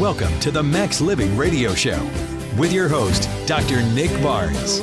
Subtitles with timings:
[0.00, 2.02] Welcome to the Max Living Radio Show
[2.56, 3.82] with your host, Dr.
[3.92, 4.80] Nick Barnes.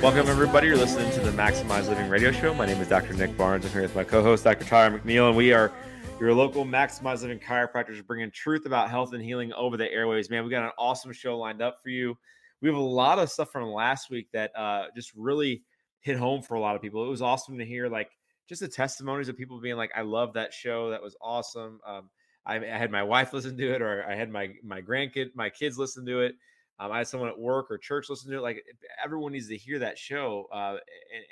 [0.00, 0.68] Welcome, everybody.
[0.68, 2.54] You're listening to the Maximize Living Radio Show.
[2.54, 3.14] My name is Dr.
[3.14, 3.64] Nick Barnes.
[3.64, 4.64] I'm here with my co host, Dr.
[4.64, 5.72] Tyler McNeil, and we are
[6.20, 10.30] your local Maximize Living chiropractors bringing truth about health and healing over the airways.
[10.30, 12.16] Man, we got an awesome show lined up for you.
[12.60, 15.64] We have a lot of stuff from last week that uh, just really
[16.00, 17.04] hit home for a lot of people.
[17.04, 18.12] It was awesome to hear, like,
[18.48, 20.90] just the testimonies of people being like, I love that show.
[20.90, 21.80] That was awesome.
[21.84, 22.08] Um,
[22.44, 25.50] I, I, had my wife listen to it, or I had my my grandkid, my
[25.50, 26.34] kids listen to it.
[26.78, 28.40] Um, I had someone at work or church listen to it.
[28.40, 28.64] Like
[29.02, 30.48] everyone needs to hear that show.
[30.52, 30.76] Uh,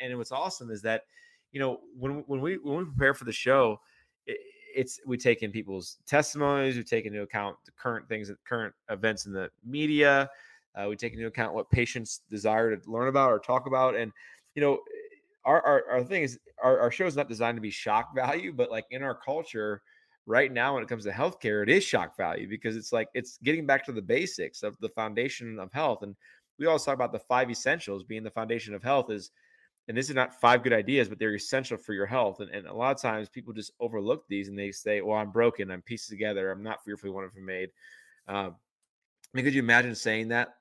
[0.00, 1.02] and, and what's awesome is that
[1.52, 3.80] you know when when we when we prepare for the show,
[4.26, 4.38] it,
[4.74, 9.26] it's we take in people's testimonies, we take into account the current things, current events
[9.26, 10.30] in the media.
[10.76, 14.12] Uh, we take into account what patients desire to learn about or talk about, and
[14.54, 14.78] you know,
[15.44, 18.52] our our, our thing is our, our show is not designed to be shock value,
[18.52, 19.82] but like in our culture
[20.30, 23.38] right now when it comes to healthcare, it is shock value because it's like it's
[23.42, 26.02] getting back to the basics of the foundation of health.
[26.02, 26.14] And
[26.58, 29.32] we always talk about the five essentials being the foundation of health is,
[29.88, 32.38] and this is not five good ideas, but they're essential for your health.
[32.38, 35.32] And, and a lot of times people just overlook these and they say, well, I'm
[35.32, 37.70] broken, I'm pieced together, I'm not fearfully wonderfully made.
[38.28, 40.54] Um, I mean, could you imagine saying that?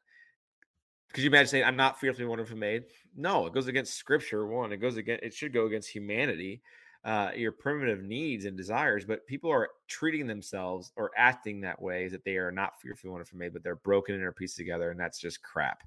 [1.13, 2.85] Could you imagine saying I'm not fearfully wonderfully made?
[3.15, 4.47] No, it goes against scripture.
[4.47, 6.61] One, it goes against it should go against humanity
[7.09, 12.05] uh, your primitive needs and desires, but people are treating themselves or acting that way
[12.05, 14.91] is that they are not fearfully wonderfully made, but they're broken and are pieced together,
[14.91, 15.81] and that's just crap.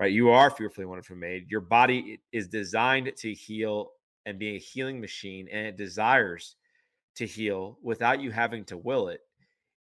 [0.00, 0.12] Right?
[0.12, 1.50] You are fearfully wonderfully made.
[1.50, 3.90] Your body is designed to heal
[4.24, 6.56] and be a healing machine, and it desires
[7.16, 9.20] to heal without you having to will it.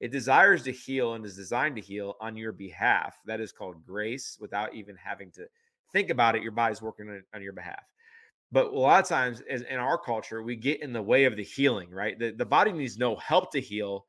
[0.02, 3.16] It desires to heal and is designed to heal on your behalf.
[3.26, 5.48] That is called grace without even having to
[5.94, 6.44] think about it.
[6.44, 7.86] Your body's working on your behalf.
[8.56, 11.44] But a lot of times in our culture, we get in the way of the
[11.44, 12.18] healing, right?
[12.18, 14.06] The, the body needs no help to heal.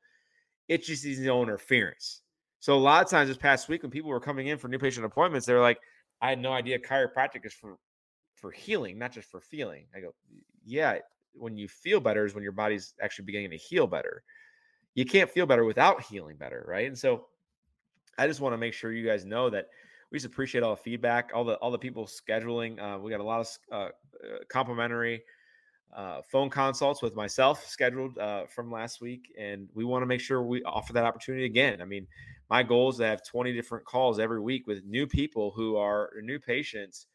[0.69, 2.21] It just needs no interference.
[2.61, 4.79] So a lot of times this past week when people were coming in for new
[4.79, 5.79] patient appointments, they're like,
[6.21, 7.75] I had no idea chiropractic is for
[8.35, 9.87] for healing, not just for feeling.
[9.93, 10.15] I go,
[10.63, 10.99] yeah,
[11.33, 14.23] when you feel better is when your body's actually beginning to heal better.
[14.95, 16.87] You can't feel better without healing better, right?
[16.87, 17.25] And so
[18.17, 19.65] I just want to make sure you guys know that
[20.11, 22.79] we just appreciate all the feedback, all the all the people scheduling.
[22.81, 23.89] Uh, we got a lot of uh, uh,
[24.49, 25.21] complimentary
[25.95, 28.17] uh, phone consults with myself scheduled
[28.49, 31.81] from last week, and we want to make sure we offer that opportunity again.
[31.81, 32.07] I mean,
[32.49, 36.11] my goal is to have 20 different calls every week with new people who are
[36.21, 37.07] new patients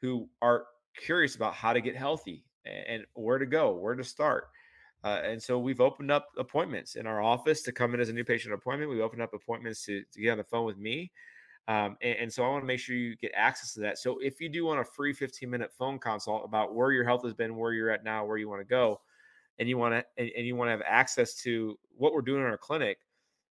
[0.00, 4.48] who are curious about how to get healthy and where to go, where to start.
[5.04, 8.12] Uh, and so we've opened up appointments in our office to come in as a
[8.12, 8.90] new patient appointment.
[8.90, 11.12] We've opened up appointments to, to get on the phone with me
[11.68, 13.98] um, and, and, so I want to make sure you get access to that.
[13.98, 17.24] So if you do want a free 15 minute phone consult about where your health
[17.24, 19.00] has been, where you're at now, where you want to go,
[19.58, 22.40] and you want to and, and, you want to have access to what we're doing
[22.42, 22.98] in our clinic,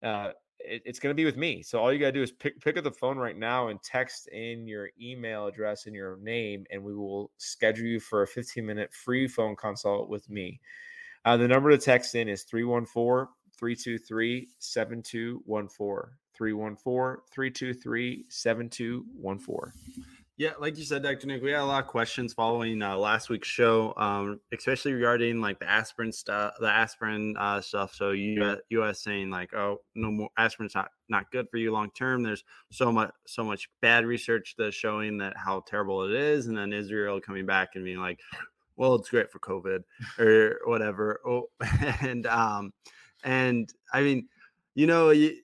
[0.02, 1.62] uh, it, it's going to be with me.
[1.62, 3.82] So all you got to do is pick pick up the phone right now and
[3.82, 8.26] text in your email address and your name, and we will schedule you for a
[8.26, 10.60] 15 minute free phone consult with me.
[11.26, 16.16] Uh, the number to text in is 314 323 7214.
[16.38, 19.72] 314 323 7214.
[20.38, 21.26] Yeah, like you said, Dr.
[21.26, 25.40] Nick, we had a lot of questions following uh, last week's show, um, especially regarding
[25.40, 27.92] like the aspirin stuff, the aspirin uh, stuff.
[27.92, 29.02] So you U.S.
[29.02, 32.22] saying like, oh, no more aspirin's not not good for you long term.
[32.22, 36.56] There's so much so much bad research that's showing that how terrible it is, and
[36.56, 38.20] then Israel coming back and being like,
[38.76, 39.82] well, it's great for COVID
[40.20, 41.18] or whatever.
[41.26, 41.50] Oh,
[42.00, 42.72] and um,
[43.24, 44.28] and I mean,
[44.76, 45.36] you know, you,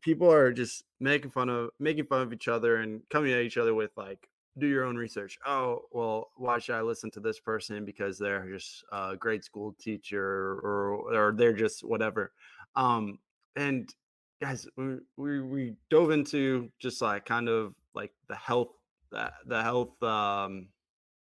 [0.00, 3.56] people are just making fun of making fun of each other and coming at each
[3.56, 5.38] other with like do your own research.
[5.46, 9.74] Oh well why should i listen to this person because they're just a grade school
[9.80, 12.32] teacher or or they're just whatever.
[12.76, 13.18] Um
[13.56, 13.92] and
[14.40, 18.68] guys we we, we dove into just like kind of like the health
[19.10, 20.68] the, the health um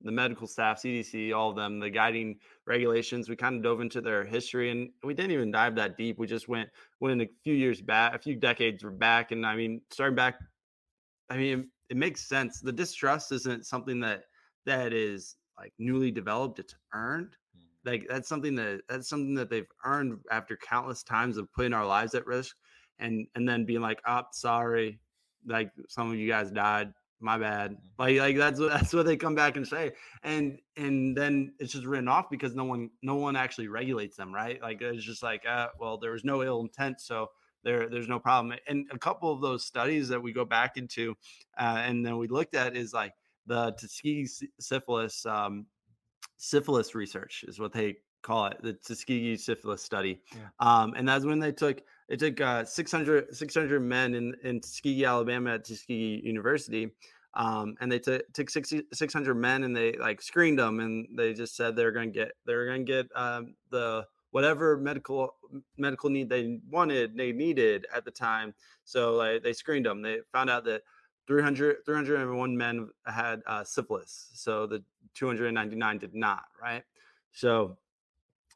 [0.04, 2.36] the medical staff, CDC, all of them, the guiding
[2.66, 3.28] regulations.
[3.28, 6.18] We kind of dove into their history, and we didn't even dive that deep.
[6.18, 6.68] We just went
[7.00, 10.38] went a few years back, a few decades back, and I mean, starting back.
[11.30, 12.60] I mean, it, it makes sense.
[12.60, 14.24] The distrust isn't something that
[14.66, 17.36] that is like newly developed; it's earned.
[17.56, 17.88] Mm-hmm.
[17.90, 21.86] like that's something that that's something that they've earned after countless times of putting our
[21.86, 22.54] lives at risk
[22.98, 25.00] and and then being like oh sorry
[25.46, 27.72] like some of you guys died my bad.
[27.72, 28.02] Mm-hmm.
[28.02, 31.72] like like that's what that's what they come back and say and and then it's
[31.72, 34.61] just written off because no one no one actually regulates them right?
[34.61, 37.31] Like it's just like uh, well there was no ill intent so
[37.62, 38.56] there there's no problem.
[38.69, 41.14] And a couple of those studies that we go back into
[41.58, 43.12] uh, and then we looked at is like
[43.46, 44.28] the Tuskegee
[44.61, 45.66] syphilis um,
[46.37, 50.20] syphilis research is what they call it the Tuskegee syphilis study
[50.58, 55.04] um, and that's when they took it took uh, 600 600 men in in Tuskegee
[55.04, 56.90] Alabama at Tuskegee University
[57.34, 61.34] um, and they took took 60, 600 men and they like screened them and they
[61.34, 65.34] just said they're going to get they're going to get um, the whatever medical
[65.76, 68.54] medical need they wanted they needed at the time.
[68.84, 70.82] So like they screened them they found out that
[71.26, 74.30] 300 301 men had uh, syphilis.
[74.34, 74.84] So the
[75.14, 76.84] 299 did not right?
[77.32, 77.76] So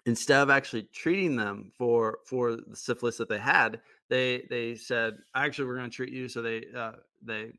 [0.08, 5.18] instead of actually treating them for for the syphilis that they had they they said
[5.34, 7.52] actually we're going to treat you so they uh, they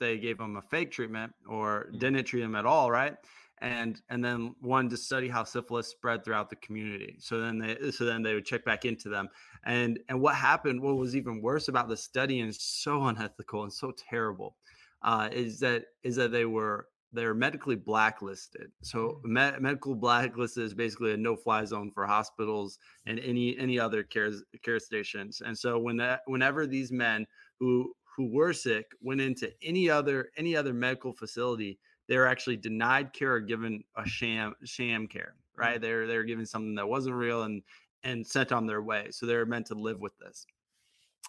[0.00, 3.16] they gave them a fake treatment or didn't treat them at all right?
[3.58, 7.16] And and then one to study how syphilis spread throughout the community.
[7.20, 9.28] So then they so then they would check back into them.
[9.64, 13.72] And and what happened what was even worse about the study and so unethical and
[13.72, 14.56] so terrible
[15.02, 18.70] uh, is that is that they were they're medically blacklisted.
[18.82, 19.30] So mm.
[19.30, 24.32] me- medical blacklisted is basically a no-fly zone for hospitals and any any other care
[24.62, 25.42] care stations.
[25.44, 27.26] And so when that, whenever these men
[27.60, 31.78] who who were sick went into any other any other medical facility,
[32.08, 35.34] they were actually denied care or given a sham sham care.
[35.56, 35.78] Right?
[35.78, 35.82] Mm.
[35.82, 37.62] They're they're given something that wasn't real and
[38.02, 39.08] and sent on their way.
[39.10, 40.46] So they're meant to live with this.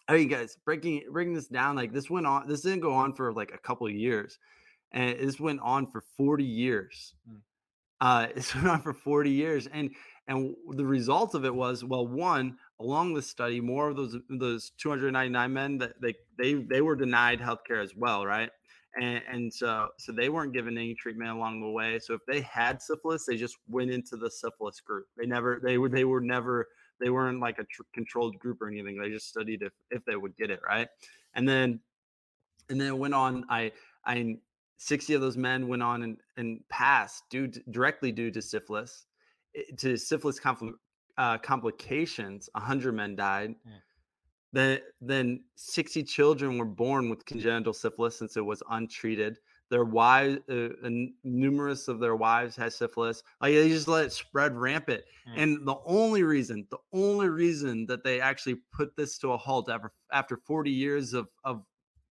[0.07, 2.47] I mean, guys, breaking breaking this down, like this went on.
[2.47, 4.37] This didn't go on for like a couple of years,
[4.95, 7.13] and this went on for forty years.
[7.29, 7.41] Mm.
[8.01, 9.91] Uh, this went on for forty years, and
[10.27, 14.71] and the result of it was well, one along the study, more of those those
[14.77, 18.49] two hundred ninety nine men that they they they were denied healthcare as well, right?
[18.99, 21.99] And, and so so they weren't given any treatment along the way.
[21.99, 25.05] So if they had syphilis, they just went into the syphilis group.
[25.17, 26.67] They never they were they were never
[26.99, 28.97] they weren't like a tr- controlled group or anything.
[28.97, 30.87] They just studied if if they would get it right.
[31.35, 31.81] And then
[32.69, 33.45] and then it went on.
[33.49, 33.73] I
[34.05, 34.37] I
[34.77, 39.05] sixty of those men went on and and passed due to, directly due to syphilis
[39.55, 40.73] eh, to syphilis compl-
[41.17, 42.49] uh, complications.
[42.55, 43.55] hundred men died.
[43.65, 43.71] Yeah.
[44.53, 49.37] Then then sixty children were born with congenital syphilis since it was untreated.
[49.71, 53.23] Their wives, uh, and numerous of their wives had syphilis.
[53.41, 55.03] Like they just let it spread rampant.
[55.27, 55.41] Mm.
[55.41, 59.69] And the only reason, the only reason that they actually put this to a halt
[59.69, 61.63] after after 40 years of of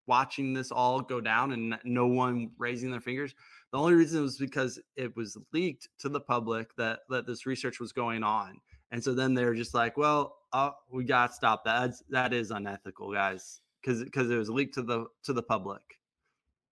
[0.06, 3.34] watching this all go down and no one raising their fingers,
[3.72, 7.80] the only reason was because it was leaked to the public that that this research
[7.80, 8.60] was going on.
[8.90, 11.80] And so then they're just like, well, uh, we got to stop that.
[11.80, 15.82] That's, that is unethical, guys, because because it was leaked to the to the public.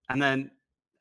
[0.08, 0.50] And then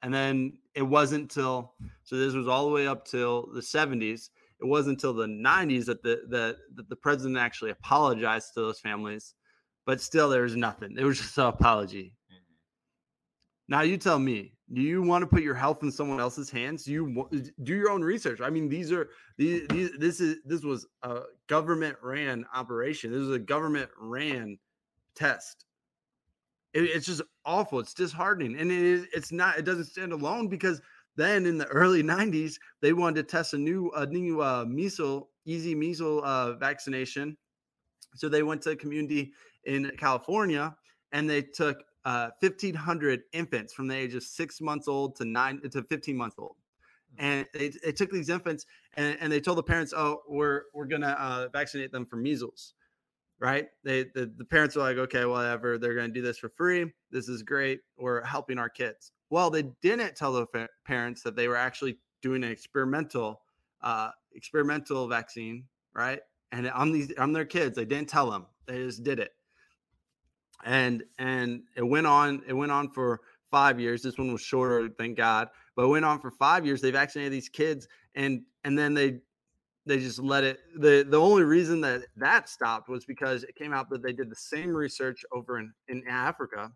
[0.01, 1.73] and then it wasn't till
[2.03, 4.29] so this was all the way up till the 70s
[4.59, 8.79] it wasn't until the 90s that the, the that the president actually apologized to those
[8.79, 9.35] families
[9.85, 12.13] but still there was nothing it was just an apology
[13.71, 16.87] now you tell me do you want to put your health in someone else's hands?
[16.87, 17.27] You
[17.63, 18.39] do your own research.
[18.41, 23.11] I mean these are these, these this is this was a government ran operation.
[23.11, 24.57] This was a government ran
[25.15, 25.65] test.
[26.73, 27.79] It- it's just awful.
[27.79, 28.57] It's disheartening.
[28.57, 30.81] And it is it's not it doesn't stand alone because
[31.15, 35.27] then in the early 90s they wanted to test a new a new uh measles
[35.45, 37.37] easy measles uh vaccination.
[38.15, 39.31] So they went to a community
[39.65, 40.75] in california
[41.11, 45.61] and they took uh 1500 infants from the age of six months old to nine
[45.69, 46.55] to 15 months old.
[47.17, 48.65] And they, they took these infants
[48.95, 52.73] and, and they told the parents oh we're we're gonna uh, vaccinate them for measles
[53.39, 53.67] right?
[53.83, 56.85] They the, the parents are like okay whatever they're gonna do this for free.
[57.11, 57.81] This is great.
[57.97, 59.11] We're helping our kids.
[59.29, 63.41] Well they didn't tell the fa- parents that they were actually doing an experimental
[63.81, 66.21] uh experimental vaccine right?
[66.51, 68.45] And on these on their kids they didn't tell them.
[68.67, 69.31] They just did it
[70.65, 74.01] and and it went on it went on for five years.
[74.01, 76.81] This one was shorter thank god but it went on for five years.
[76.81, 79.19] They vaccinated these kids and and then they
[79.85, 83.73] they just let it the the only reason that that stopped was because it came
[83.73, 86.71] out that they did the same research over in in africa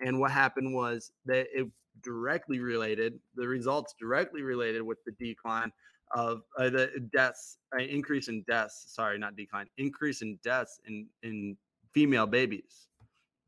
[0.00, 1.66] and what happened was that it
[2.02, 5.72] directly related the results directly related with the decline
[6.14, 11.06] of uh, the deaths uh, increase in deaths sorry not decline increase in deaths in
[11.22, 11.56] in
[11.94, 12.88] female babies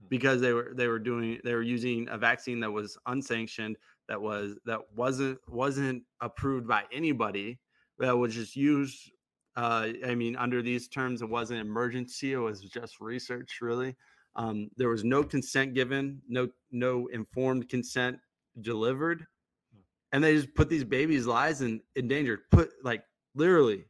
[0.08, 3.76] because they were they were doing they were using a vaccine that was unsanctioned
[4.08, 7.58] that was that wasn't wasn't approved by anybody
[7.99, 9.11] that was just used
[9.56, 13.58] uh, I mean, under these terms, it wasn't emergency; it was just research.
[13.61, 13.94] Really,
[14.37, 18.18] um, there was no consent given, no no informed consent
[18.61, 19.25] delivered,
[20.12, 22.40] and they just put these babies' lives in, in danger.
[22.50, 23.84] Put like literally,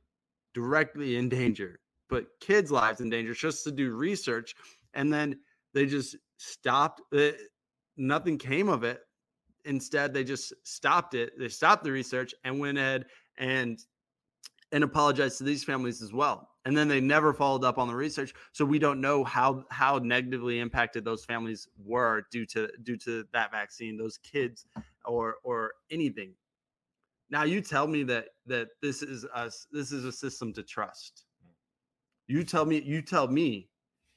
[0.52, 1.80] directly in danger.
[2.10, 4.54] Put kids' lives in danger just to do research,
[4.92, 5.40] and then
[5.74, 7.02] they just stopped.
[7.12, 7.36] It,
[7.96, 9.00] nothing came of it.
[9.64, 11.32] Instead, they just stopped it.
[11.38, 13.06] They stopped the research and went ahead
[13.38, 13.78] and
[14.72, 16.48] and apologize to these families as well.
[16.64, 19.98] And then they never followed up on the research, so we don't know how how
[19.98, 24.66] negatively impacted those families were due to due to that vaccine, those kids,
[25.04, 26.34] or or anything.
[27.30, 31.24] Now you tell me that that this is us this is a system to trust.
[32.26, 33.68] You tell me you tell me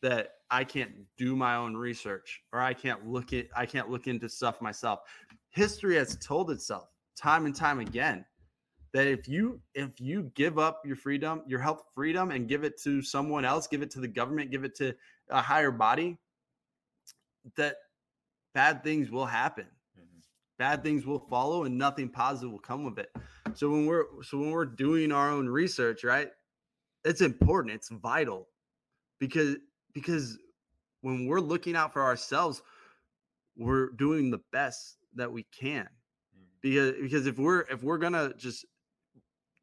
[0.02, 4.08] that I can't do my own research or I can't look at I can't look
[4.08, 5.02] into stuff myself.
[5.50, 8.26] History has told itself time and time again
[8.94, 12.82] that if you if you give up your freedom, your health freedom, and give it
[12.84, 14.96] to someone else, give it to the government, give it to
[15.30, 16.18] a higher body,
[17.56, 17.76] that
[18.54, 19.66] bad things will happen.
[20.00, 20.20] Mm-hmm.
[20.58, 23.12] Bad things will follow, and nothing positive will come of it.
[23.54, 26.30] So when we're so when we're doing our own research, right?
[27.04, 27.76] It's important.
[27.76, 28.48] It's vital
[29.20, 29.58] because
[29.98, 30.38] because
[31.02, 32.62] when we're looking out for ourselves,
[33.58, 36.44] we're doing the best that we can mm-hmm.
[36.62, 38.64] because because if we're if we're gonna just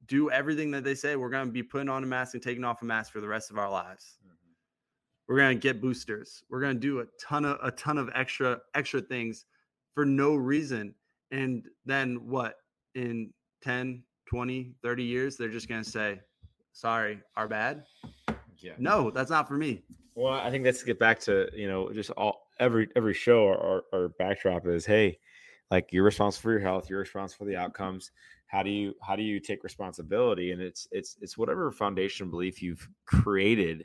[0.06, 2.82] do everything that they say, we're to be putting on a mask and taking off
[2.82, 4.18] a mask for the rest of our lives.
[4.26, 4.32] Mm-hmm.
[5.28, 6.42] We're to get boosters.
[6.50, 9.46] We're to do a ton of a ton of extra extra things
[9.94, 10.96] for no reason.
[11.30, 12.56] And then what?
[12.96, 16.20] In 10, 20, 30 years, they're just to say,
[16.72, 17.84] "Sorry, our bad."
[18.64, 18.72] Yeah.
[18.78, 19.82] No, that's not for me.
[20.14, 23.84] Well, I think let's get back to, you know, just all every every show our,
[23.92, 25.18] our backdrop is, hey,
[25.70, 28.10] like you're responsible for your health, you're responsible for the outcomes
[28.54, 32.62] how do you how do you take responsibility and it's it's it's whatever foundation belief
[32.62, 33.84] you've created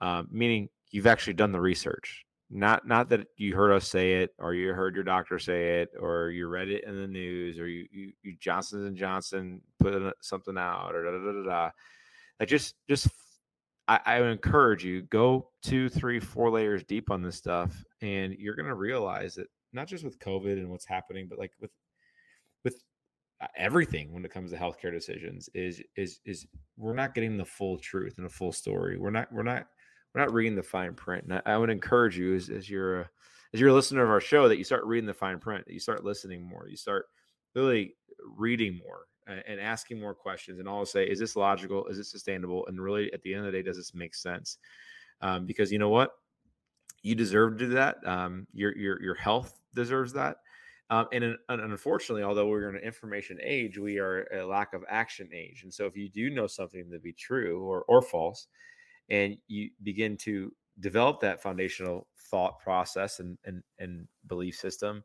[0.00, 4.34] um, meaning you've actually done the research not not that you heard us say it
[4.40, 7.68] or you heard your doctor say it or you read it in the news or
[7.68, 11.70] you you, you johnson and johnson put something out or da, da, da, da.
[12.40, 13.06] like just just
[13.90, 18.32] I, I would encourage you go two three four layers deep on this stuff and
[18.38, 21.72] you're going to realize that not just with covid and what's happening but like with
[22.64, 22.82] with
[23.40, 27.44] uh, everything when it comes to healthcare decisions is is is we're not getting the
[27.44, 28.98] full truth and a full story.
[28.98, 29.66] We're not we're not
[30.14, 31.24] we're not reading the fine print.
[31.24, 33.10] And I, I would encourage you as, as you're a,
[33.54, 35.80] as you're a listener of our show that you start reading the fine print, you
[35.80, 37.06] start listening more, you start
[37.54, 37.94] really
[38.36, 41.86] reading more and, asking more questions and all say, is this logical?
[41.86, 42.66] Is it sustainable?
[42.66, 44.58] And really at the end of the day, does this make sense?
[45.20, 46.12] Um, because you know what?
[47.02, 47.96] You deserve to do that.
[48.06, 50.36] Um, your your your health deserves that.
[50.90, 54.84] Um, and, and, unfortunately, although we're in an information age, we are a lack of
[54.88, 55.62] action age.
[55.62, 58.48] And so, if you do know something to be true or, or false,
[59.08, 65.04] and you begin to develop that foundational thought process and, and, and belief system,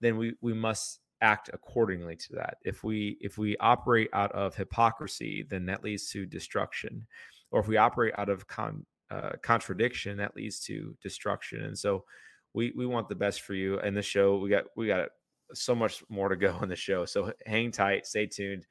[0.00, 2.58] then we, we must act accordingly to that.
[2.62, 7.06] If we if we operate out of hypocrisy, then that leads to destruction,
[7.50, 11.62] or if we operate out of con, uh, contradiction, that leads to destruction.
[11.62, 12.04] And so,
[12.54, 13.78] we we want the best for you.
[13.80, 15.08] And the show we got we got
[15.54, 17.04] so much more to go on the show.
[17.04, 18.66] So hang tight, stay tuned.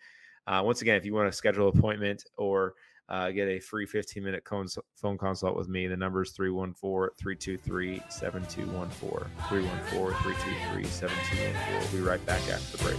[0.47, 2.73] Uh, once again, if you want to schedule an appointment or
[3.09, 7.15] uh, get a free 15 minute cons- phone consult with me, the number is 314
[7.17, 9.29] 323 7214.
[9.49, 11.79] 314 323 7214.
[11.93, 12.97] We'll be right back after the break.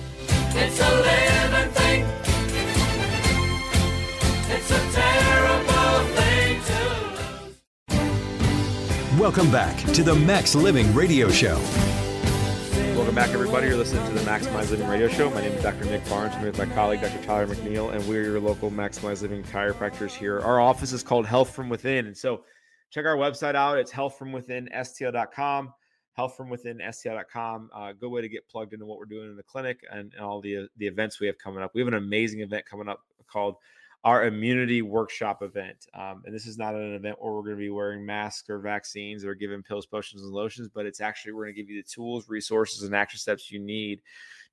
[0.54, 2.06] It's a living thing.
[4.48, 6.80] It's a terrible thing to
[7.90, 9.20] lose.
[9.20, 11.58] Welcome back to the Max Living Radio Show.
[13.16, 13.68] Back, everybody.
[13.68, 15.30] You're listening to the Maximize Living Radio Show.
[15.30, 15.86] My name is Dr.
[15.86, 16.34] Nick Barnes.
[16.34, 17.24] I'm with my colleague, Dr.
[17.24, 20.38] Tyler McNeil, and we're your local Maximize Living chiropractors here.
[20.40, 22.08] Our office is called Health from Within.
[22.08, 22.44] And so
[22.90, 23.78] check our website out.
[23.78, 25.72] It's healthfromwithinstl.com.
[26.18, 27.70] Healthfromwithinstl.com.
[27.74, 30.22] Uh, good way to get plugged into what we're doing in the clinic and, and
[30.22, 31.70] all the, the events we have coming up.
[31.74, 33.54] We have an amazing event coming up called
[34.06, 35.88] our immunity workshop event.
[35.92, 38.60] Um, and this is not an event where we're going to be wearing masks or
[38.60, 41.82] vaccines or giving pills, potions, and lotions, but it's actually we're going to give you
[41.82, 44.00] the tools, resources, and action steps you need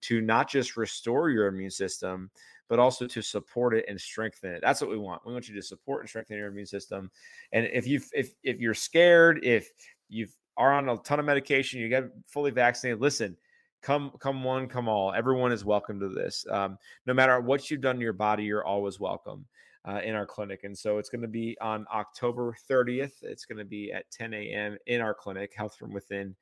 [0.01, 2.31] to not just restore your immune system,
[2.67, 4.61] but also to support it and strengthen it.
[4.63, 5.23] That's what we want.
[5.23, 7.11] We want you to support and strengthen your immune system.
[7.51, 9.69] And if you if if you're scared, if
[10.09, 13.37] you are on a ton of medication, you get fully vaccinated, listen
[13.83, 17.81] come come one come all everyone is welcome to this um, no matter what you've
[17.81, 19.45] done to your body you're always welcome
[19.87, 23.57] uh, in our clinic and so it's going to be on october 30th it's going
[23.57, 26.33] to be at 10 a.m in our clinic health from within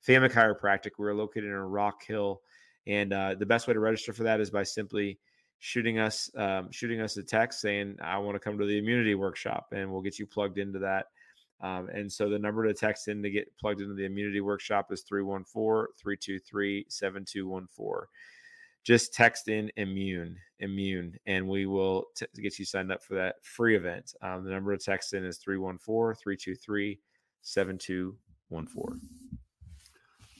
[0.00, 2.42] family chiropractic we're located in rock hill
[2.86, 5.18] and uh, the best way to register for that is by simply
[5.60, 9.14] shooting us um, shooting us a text saying I want to come to the immunity
[9.14, 11.06] workshop, and we'll get you plugged into that.
[11.62, 14.90] Um, and so the number to text in to get plugged into the immunity workshop
[14.92, 18.06] is 314 323 7214.
[18.82, 23.44] Just text in immune, immune, and we will t- get you signed up for that
[23.44, 24.14] free event.
[24.22, 26.98] Um, the number to text in is 314 323
[27.42, 29.00] 7214.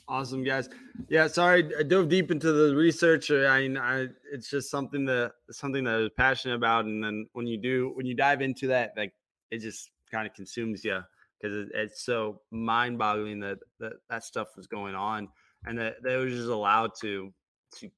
[0.08, 0.68] Awesome, guys.
[1.08, 3.30] Yeah, sorry, I dove deep into the research.
[3.30, 7.28] I mean, I it's just something that something that I was passionate about, and then
[7.34, 9.12] when you do when you dive into that, like
[9.52, 11.00] it just kind of consumes you
[11.40, 15.28] because it, it's so mind-boggling that, that that stuff was going on,
[15.66, 17.32] and that they was just allowed to
[17.78, 17.90] to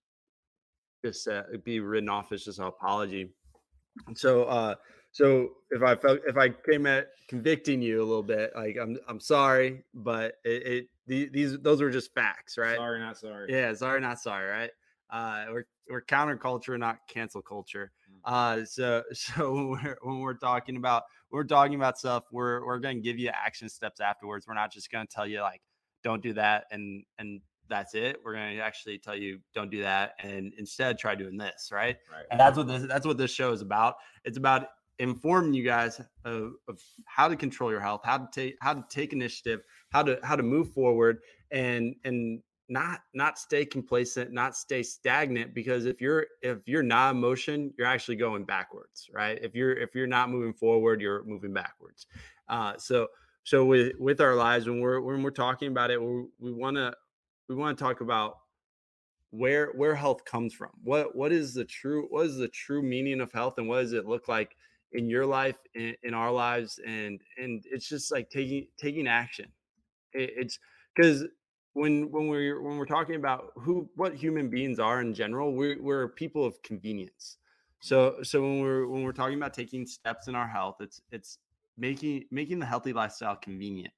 [1.04, 3.32] just uh, be written off as just an apology.
[4.06, 4.74] And so, uh,
[5.10, 8.96] so if I felt if I came at convicting you a little bit, like I'm
[9.08, 12.76] I'm sorry, but it, it these those were just facts, right?
[12.76, 13.52] Sorry, not sorry.
[13.52, 14.70] Yeah, sorry, not sorry, right?
[15.10, 17.92] Uh, we're we're counterculture, not cancel culture.
[18.24, 22.78] Uh, so so when we're when we're talking about we're talking about stuff, we're we're
[22.78, 24.46] gonna give you action steps afterwards.
[24.46, 25.62] We're not just gonna tell you like
[26.02, 28.18] don't do that and and that's it.
[28.24, 31.96] We're gonna actually tell you don't do that and instead try doing this, right?
[32.10, 32.24] Right.
[32.30, 33.96] And that's what this that's what this show is about.
[34.24, 34.66] It's about
[34.98, 38.84] informing you guys of, of how to control your health, how to take how to
[38.90, 39.60] take initiative,
[39.90, 41.18] how to how to move forward
[41.50, 47.14] and and not not stay complacent not stay stagnant because if you're if you're not
[47.14, 49.38] in motion you're actually going backwards right?
[49.42, 52.06] If you're if you're not moving forward you're moving backwards.
[52.48, 53.08] Uh so
[53.44, 56.94] so with with our lives when we're when we're talking about it we want to
[57.48, 58.36] we want to talk about
[59.32, 60.70] where where health comes from.
[60.84, 63.92] What what is the true what is the true meaning of health and what does
[63.92, 64.54] it look like
[64.92, 66.78] in your life in, in our lives?
[66.86, 69.46] And and it's just like taking taking action.
[70.12, 70.58] It, it's
[70.94, 71.24] because
[71.74, 75.80] when when we're when we're talking about who what human beings are in general we're,
[75.80, 77.38] we're people of convenience.
[77.80, 81.38] So so when we're when we're talking about taking steps in our health it's it's
[81.76, 83.92] making making the healthy lifestyle convenient.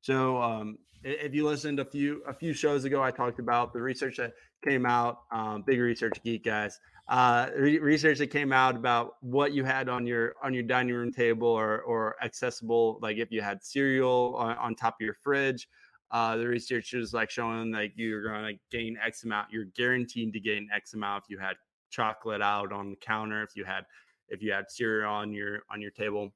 [0.00, 3.80] So um, if you listened a few a few shows ago i talked about the
[3.80, 4.32] research that
[4.64, 9.52] came out um, big research geek guys uh, re- research that came out about what
[9.52, 13.42] you had on your on your dining room table or or accessible like if you
[13.42, 15.68] had cereal on, on top of your fridge
[16.14, 19.50] uh, the research is like showing like you're going to gain X amount.
[19.50, 21.56] You're guaranteed to gain X amount if you had
[21.90, 23.84] chocolate out on the counter, if you had
[24.28, 26.32] if you had cereal on your on your table.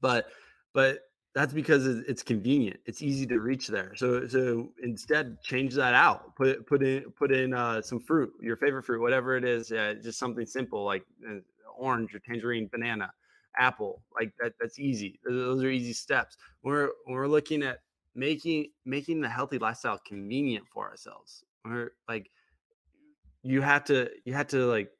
[0.00, 0.28] But
[0.72, 1.00] but
[1.34, 2.80] that's because it's convenient.
[2.86, 3.92] It's easy to reach there.
[3.96, 6.34] So so instead, change that out.
[6.34, 9.70] Put put in put in uh, some fruit, your favorite fruit, whatever it is.
[9.72, 11.40] Uh, just something simple like uh,
[11.76, 13.12] orange or tangerine, banana,
[13.58, 14.00] apple.
[14.18, 14.54] Like that.
[14.58, 15.20] That's easy.
[15.22, 16.38] Those are easy steps.
[16.62, 17.80] We're we're looking at
[18.16, 22.30] making making the healthy lifestyle convenient for ourselves or like
[23.42, 24.90] you have to you have to like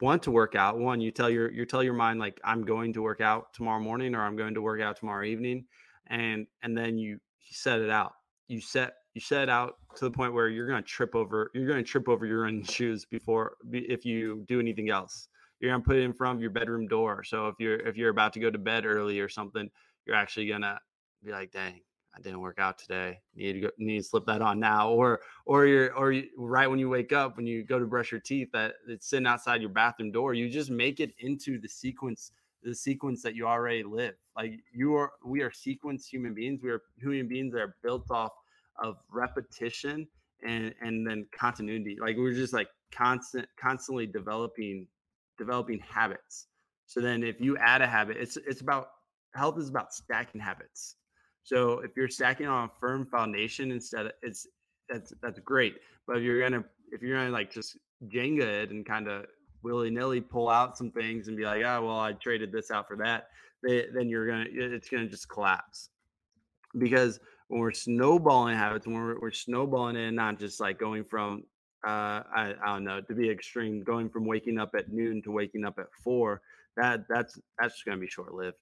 [0.00, 0.78] want to work out.
[0.78, 3.80] One you tell your you tell your mind like i'm going to work out tomorrow
[3.80, 5.64] morning or i'm going to work out tomorrow evening
[6.08, 8.12] and and then you, set it out.
[8.48, 11.50] You set you set it out to the point where you're going to trip over
[11.54, 15.28] you're going to trip over your own shoes before if you do anything else.
[15.60, 17.96] You're going to put it in front of your bedroom door so if you're if
[17.96, 19.70] you're about to go to bed early or something
[20.06, 20.78] you're actually going to
[21.24, 21.80] be like dang
[22.16, 23.20] I didn't work out today.
[23.34, 26.66] Need to go, need to slip that on now, or or you're or you, right
[26.66, 29.60] when you wake up when you go to brush your teeth that it's sitting outside
[29.60, 30.32] your bathroom door.
[30.32, 34.14] You just make it into the sequence the sequence that you already live.
[34.34, 36.62] Like you are, we are sequence human beings.
[36.62, 38.32] We are human beings that are built off
[38.82, 40.08] of repetition
[40.42, 41.98] and and then continuity.
[42.00, 44.86] Like we're just like constant, constantly developing
[45.36, 46.46] developing habits.
[46.86, 48.88] So then if you add a habit, it's it's about
[49.34, 50.96] health is about stacking habits
[51.46, 54.48] so if you're stacking on a firm foundation instead, of, it's
[54.88, 55.76] that's that's great.
[56.04, 57.78] But if you're gonna if you're gonna like just
[58.08, 59.26] Jenga it and kind of
[59.62, 62.88] willy nilly pull out some things and be like, oh well, I traded this out
[62.88, 63.28] for that,
[63.62, 65.90] then you're gonna it's gonna just collapse.
[66.78, 71.44] Because when we're snowballing habits, when we're, we're snowballing in, not just like going from
[71.86, 75.30] uh, I, I don't know to be extreme, going from waking up at noon to
[75.30, 76.42] waking up at four,
[76.76, 78.56] that that's that's just gonna be short lived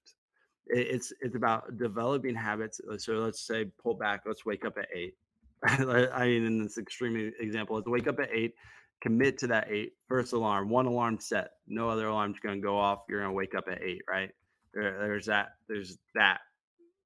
[0.67, 2.81] it's it's about developing habits.
[2.91, 4.23] Uh, so let's say pull back.
[4.25, 5.15] Let's wake up at eight.
[5.63, 8.55] I mean, in this extreme example, let's wake up at eight.
[9.01, 11.51] Commit to that eight first alarm, one alarm set.
[11.67, 13.03] No other alarm's going to go off.
[13.09, 14.31] You're going to wake up at eight, right?
[14.73, 15.55] There, there's that.
[15.67, 16.39] There's that.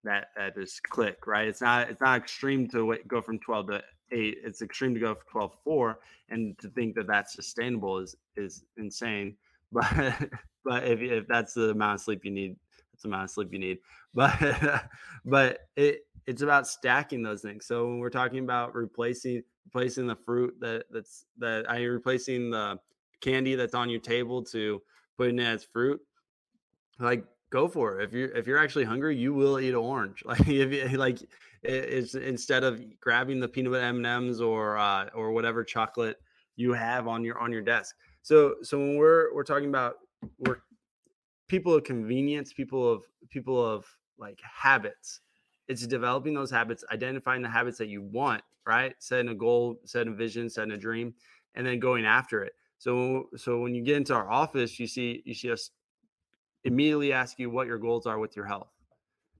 [0.05, 1.47] That that is click, right?
[1.47, 4.37] It's not it's not extreme to go from twelve to eight.
[4.43, 8.15] It's extreme to go from 12 to four, and to think that that's sustainable is
[8.35, 9.35] is insane.
[9.71, 10.29] But
[10.65, 12.55] but if if that's the amount of sleep you need
[12.99, 13.79] that's the amount of sleep you need.
[14.13, 14.89] But
[15.25, 17.65] but it it's about stacking those things.
[17.65, 22.79] So when we're talking about replacing replacing the fruit that that's that I replacing the
[23.21, 24.81] candy that's on your table to
[25.17, 26.01] putting it as fruit,
[26.99, 28.03] like go for it.
[28.05, 30.23] If you're if you're actually hungry, you will eat an orange.
[30.25, 31.19] Like if you, like
[31.61, 36.17] it's instead of grabbing the peanut butter M&M's or uh, or whatever chocolate
[36.55, 37.95] you have on your on your desk.
[38.23, 39.97] So so when we're we're talking about
[40.39, 40.61] we're
[41.49, 43.85] people of convenience, people of people of
[44.17, 45.19] like habits.
[45.67, 48.95] It's developing those habits, identifying the habits that you want, right?
[48.99, 51.13] Setting a goal, setting a vision, setting a dream,
[51.55, 52.53] and then going after it.
[52.77, 55.71] So so when you get into our office, you see you see us
[56.63, 58.69] immediately ask you what your goals are with your health.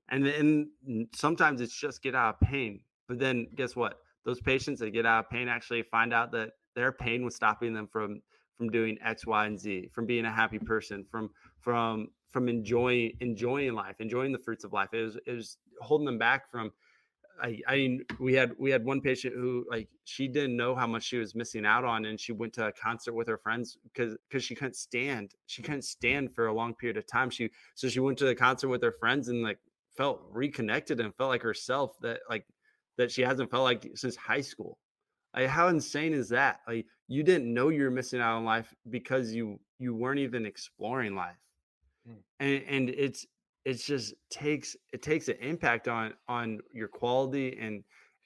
[0.10, 0.72] And then
[1.13, 2.82] sometimes it's just get out of pain.
[3.08, 4.00] But then guess what?
[4.26, 7.74] Those patients that get out of pain actually find out that their pain was stopping
[7.74, 8.22] them from
[8.60, 10.67] from doing X, Y, and Z, from being a happy mm-hmm.
[10.67, 14.89] person, from from from enjoying enjoying life, enjoying the fruits of life.
[14.93, 16.72] It was it was holding them back from
[17.41, 20.88] I, I mean, we had we had one patient who like she didn't know how
[20.88, 23.78] much she was missing out on, and she went to a concert with her friends
[23.84, 27.30] because because she couldn't stand she couldn't stand for a long period of time.
[27.30, 29.60] She so she went to the concert with her friends and like
[29.95, 32.45] felt reconnected and felt like herself that like
[32.98, 34.78] that she hasn't felt like since high school.
[35.36, 36.60] Like how insane is that?
[36.67, 40.45] Like you didn't know you were missing out on life because you you weren't even
[40.45, 41.36] exploring life.
[42.08, 42.15] Mm.
[42.39, 43.26] And and it's
[43.65, 47.84] it's just takes it takes an impact on on your quality and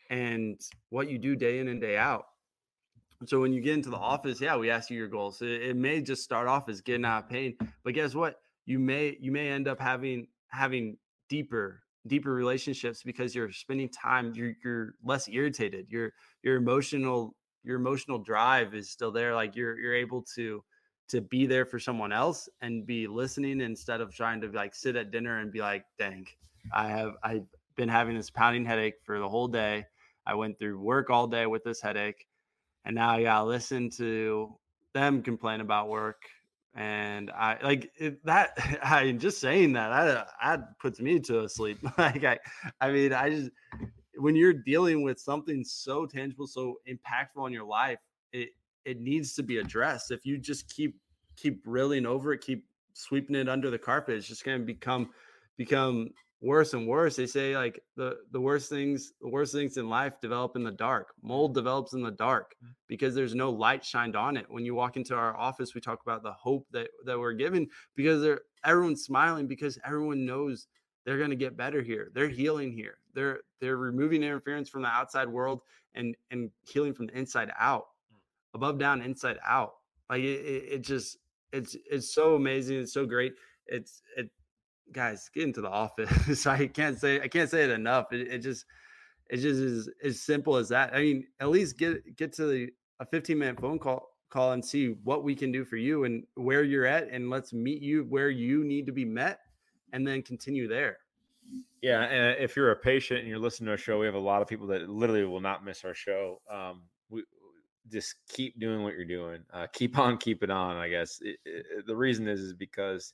[0.09, 2.25] and what you do day in and day out.
[3.25, 5.41] So when you get into the office yeah we ask you your goals.
[5.41, 8.35] It, it may just start off as getting out of pain but guess what?
[8.65, 10.97] You may you may end up having having
[11.29, 17.77] deeper deeper relationships because you're spending time you're, you're less irritated your your emotional your
[17.77, 20.63] emotional drive is still there like you're you're able to
[21.09, 24.95] to be there for someone else and be listening instead of trying to like sit
[24.95, 26.25] at dinner and be like, dang,
[26.73, 27.45] I have I've
[27.75, 29.85] been having this pounding headache for the whole day.
[30.25, 32.25] I went through work all day with this headache.
[32.85, 34.55] And now I gotta listen to
[34.93, 36.23] them complain about work.
[36.75, 38.57] And I like it, that.
[38.83, 41.77] I just saying that that, that puts me to sleep.
[41.97, 42.39] like I,
[42.81, 43.51] I mean, I just
[44.17, 47.99] when you're dealing with something so tangible, so impactful on your life,
[48.31, 48.49] it
[48.85, 50.11] it needs to be addressed.
[50.11, 50.99] If you just keep
[51.35, 55.09] keep reeling over it, keep sweeping it under the carpet, it's just going to become
[55.57, 56.09] become
[56.41, 57.15] worse and worse.
[57.15, 60.71] They say like the the worst things the worst things in life develop in the
[60.71, 61.13] dark.
[61.21, 62.69] Mold develops in the dark mm.
[62.87, 64.45] because there's no light shined on it.
[64.49, 67.67] When you walk into our office, we talk about the hope that that we're given
[67.95, 70.67] because they're everyone's smiling because everyone knows
[71.05, 72.11] they're going to get better here.
[72.13, 72.97] They're healing here.
[73.13, 75.61] They're they're removing interference from the outside world
[75.95, 78.17] and and healing from the inside out hmm.
[78.55, 79.73] above down inside out.
[80.09, 81.17] Like it, it, it, just
[81.51, 83.33] it's it's so amazing it's so great.
[83.67, 84.29] It's it
[84.91, 86.45] guys get into the office.
[86.47, 88.11] I can't say i can't say it enough.
[88.11, 88.65] It, it just
[89.29, 90.93] it just is as simple as that.
[90.93, 94.65] I mean at least get get to the a 15 minute phone call call and
[94.65, 98.03] see what we can do for you and where you're at and let's meet you
[98.09, 99.39] where you need to be met
[99.93, 100.97] and then continue there
[101.81, 104.19] yeah and if you're a patient and you're listening to our show we have a
[104.19, 107.23] lot of people that literally will not miss our show um, we
[107.91, 109.41] just keep doing what you're doing.
[109.53, 110.77] Uh, keep on keeping on.
[110.77, 113.13] I guess it, it, the reason is is because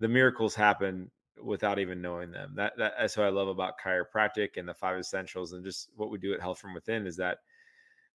[0.00, 1.10] the miracles happen
[1.42, 2.52] without even knowing them.
[2.56, 6.10] That, that that's what I love about chiropractic and the five essentials and just what
[6.10, 7.38] we do at Health from Within is that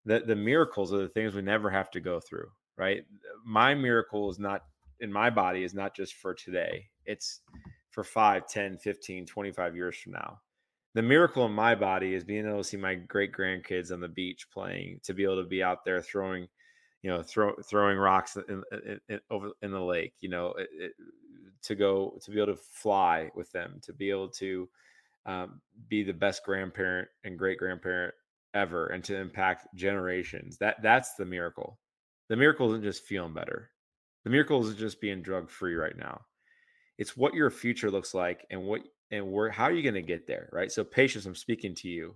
[0.06, 2.48] the the miracles are the things we never have to go through.
[2.78, 3.06] Right.
[3.46, 4.64] My miracle is not
[5.00, 6.86] in my body is not just for today.
[7.06, 7.42] It's
[7.96, 10.40] for 5, 10, 15, 25 years from now
[10.96, 14.08] the miracle in my body is being able to see my great grandkids on the
[14.08, 16.48] beach playing, to be able to be out there throwing,
[17.04, 20.70] you know, throw, throwing rocks in, in, in, over in the lake, you know, it,
[20.72, 20.92] it,
[21.64, 24.70] to go to be able to fly with them, to be able to
[25.26, 28.14] um, be the best grandparent and great grandparent
[28.54, 30.58] ever, and to impact generations.
[30.60, 31.78] That that's the miracle.
[32.30, 33.70] The miracle isn't just feeling better.
[34.24, 36.22] The miracle is just being drug free right now.
[36.98, 38.82] It's what your future looks like and what
[39.12, 40.72] and where how are you going to get there right?
[40.72, 42.16] So patience i'm speaking to you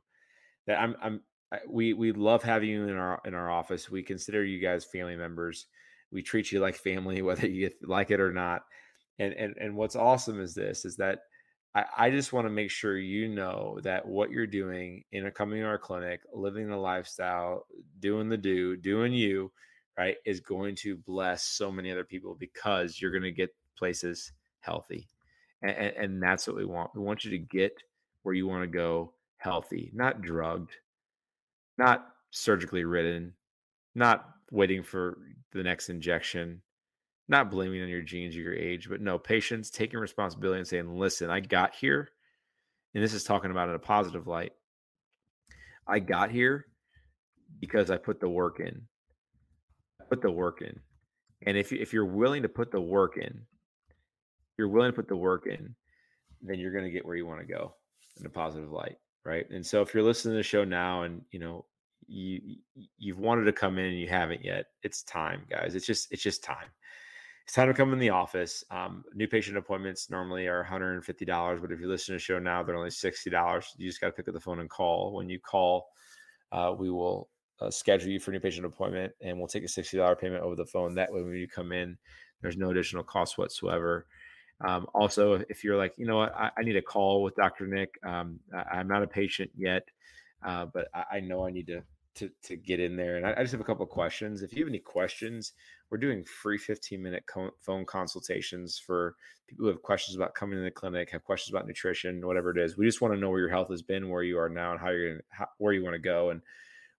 [0.68, 1.22] that i'm i'm
[1.68, 5.16] we we love having you in our in our office we consider you guys family
[5.16, 5.66] members
[6.12, 8.62] we treat you like family whether you like it or not
[9.18, 11.20] and and and what's awesome is this is that
[11.76, 15.32] I, I just want to make sure you know that what you're doing in a
[15.32, 17.68] coming to our clinic, living the lifestyle,
[18.00, 19.52] doing the do, doing you,
[19.96, 24.32] right, is going to bless so many other people because you're going to get places
[24.62, 25.08] healthy
[25.62, 26.92] and, and that's what we want.
[26.96, 27.74] We want you to get
[28.24, 30.72] where you want to go healthy, not drugged,
[31.78, 33.34] not surgically ridden,
[33.96, 35.18] not waiting for
[35.54, 36.62] the next injection,
[37.28, 40.98] not blaming on your genes or your age, but no, patience, taking responsibility and saying,
[40.98, 42.10] listen, I got here.
[42.94, 44.52] And this is talking about in a positive light.
[45.88, 46.66] I got here
[47.60, 48.82] because I put the work in.
[50.02, 50.80] I put the work in.
[51.46, 53.46] And if if you're willing to put the work in,
[54.60, 55.74] you're willing to put the work in,
[56.42, 57.74] then you're going to get where you want to go
[58.20, 59.50] in a positive light, right?
[59.50, 61.66] And so if you're listening to the show now and you know
[62.08, 62.58] you
[62.98, 65.76] you've wanted to come in and you haven't yet, it's time, guys.
[65.76, 66.68] It's just it's just time.
[67.46, 68.64] It's time to come in the office.
[68.70, 72.62] Um, new patient appointments normally are $150, but if you're listening to the show now,
[72.62, 73.66] they're only $60.
[73.78, 75.16] You just got to pick up the phone and call.
[75.16, 75.88] When you call,
[76.52, 77.28] uh, we will
[77.60, 80.56] uh, schedule you for a new patient appointment and we'll take a $60 payment over
[80.56, 80.94] the phone.
[80.94, 81.98] That way, when you come in,
[82.42, 84.06] there's no additional cost whatsoever.
[84.66, 87.66] Um, also, if you're like, you know what, I, I need a call with Dr.
[87.68, 87.98] Nick.
[88.06, 89.84] Um, I, am not a patient yet,
[90.46, 91.84] uh, but I, I, know I need to
[92.16, 93.16] to, to get in there.
[93.16, 94.42] And I, I, just have a couple of questions.
[94.42, 95.54] If you have any questions,
[95.90, 99.16] we're doing free 15 minute co- phone consultations for
[99.48, 102.58] people who have questions about coming to the clinic, have questions about nutrition, whatever it
[102.58, 102.78] is.
[102.78, 104.80] We just want to know where your health has been, where you are now, and
[104.80, 106.32] how you're gonna, how, where you want to go.
[106.32, 106.42] And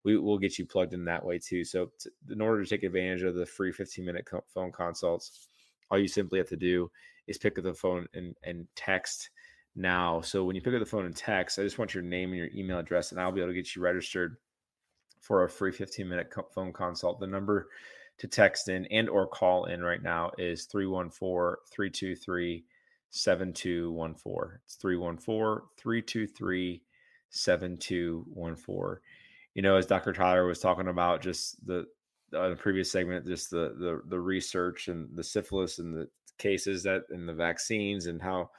[0.05, 1.64] we will get you plugged in that way too.
[1.64, 1.90] So,
[2.31, 5.49] in order to take advantage of the free 15 minute co- phone consults,
[5.90, 6.90] all you simply have to do
[7.31, 9.31] is pick up the phone and, and text
[9.75, 10.21] now.
[10.21, 12.38] So, when you pick up the phone and text, I just want your name and
[12.38, 14.37] your email address, and I'll be able to get you registered
[15.21, 17.21] for a free 15 minute phone consult.
[17.21, 17.69] The number
[18.19, 22.64] to text in and or call in right now is 314-323
[23.11, 24.59] 7214.
[24.64, 26.83] It's 314 323
[27.31, 29.01] 7214
[29.55, 30.12] you know, as Dr.
[30.12, 31.87] Tyler was talking about just the
[32.33, 36.09] uh, the previous segment, just the the the research and the syphilis and the
[36.40, 38.50] cases that in the vaccines and how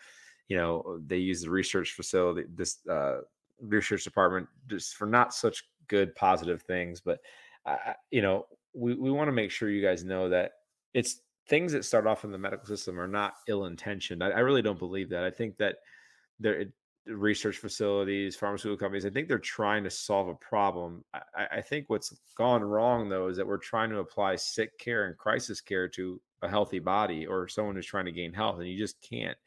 [0.47, 3.17] you know they use the research facility this uh,
[3.61, 7.19] research department just for not such good positive things but
[7.65, 10.51] uh, you know we, we want to make sure you guys know that
[10.93, 14.39] it's things that start off in the medical system are not ill intentioned I, I,
[14.39, 15.23] really don't believe that.
[15.23, 15.77] I think that
[16.39, 16.65] there
[17.07, 19.05] research facilities, pharmaceutical companies.
[19.05, 21.03] I think they're trying to solve a problem.
[21.13, 25.05] I, I, think what's gone wrong though is that we're trying to apply sick care
[25.07, 28.67] and crisis care to a healthy body or someone who's trying to gain health, and
[28.67, 29.37] you just can't.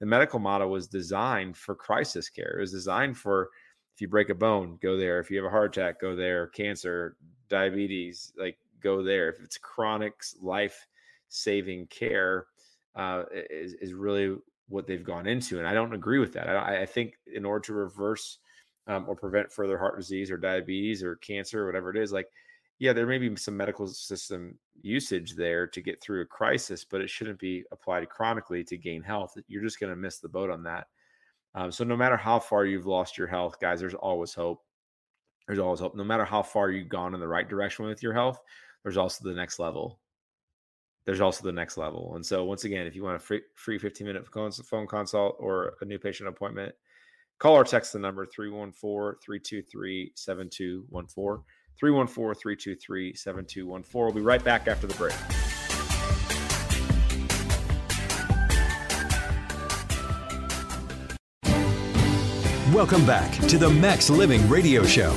[0.00, 2.56] The medical model was designed for crisis care.
[2.56, 3.50] It was designed for
[3.94, 5.20] if you break a bone, go there.
[5.20, 6.48] If you have a heart attack, go there.
[6.48, 7.16] Cancer,
[7.48, 9.28] diabetes, like go there.
[9.28, 10.86] If it's chronic life
[11.28, 12.46] saving care,
[12.96, 14.36] uh, is, is really
[14.68, 15.58] what they've gone into.
[15.58, 16.48] And I don't agree with that.
[16.48, 18.38] I, I think in order to reverse
[18.86, 22.28] um, or prevent further heart disease or diabetes or cancer or whatever it is, like,
[22.78, 27.00] yeah, there may be some medical system usage there to get through a crisis, but
[27.00, 29.36] it shouldn't be applied chronically to gain health.
[29.46, 30.88] You're just going to miss the boat on that.
[31.54, 34.64] Um, so no matter how far you've lost your health, guys, there's always hope.
[35.46, 35.94] There's always hope.
[35.94, 38.40] No matter how far you've gone in the right direction with your health,
[38.82, 40.00] there's also the next level
[41.04, 42.14] there's also the next level.
[42.14, 45.74] And so, once again, if you want a free, free 15 minute phone consult or
[45.80, 46.74] a new patient appointment,
[47.38, 51.44] call or text the number 314 323 7214.
[51.78, 54.04] 314 323 7214.
[54.04, 55.14] We'll be right back after the break.
[62.74, 65.14] Welcome back to the Max Living Radio Show.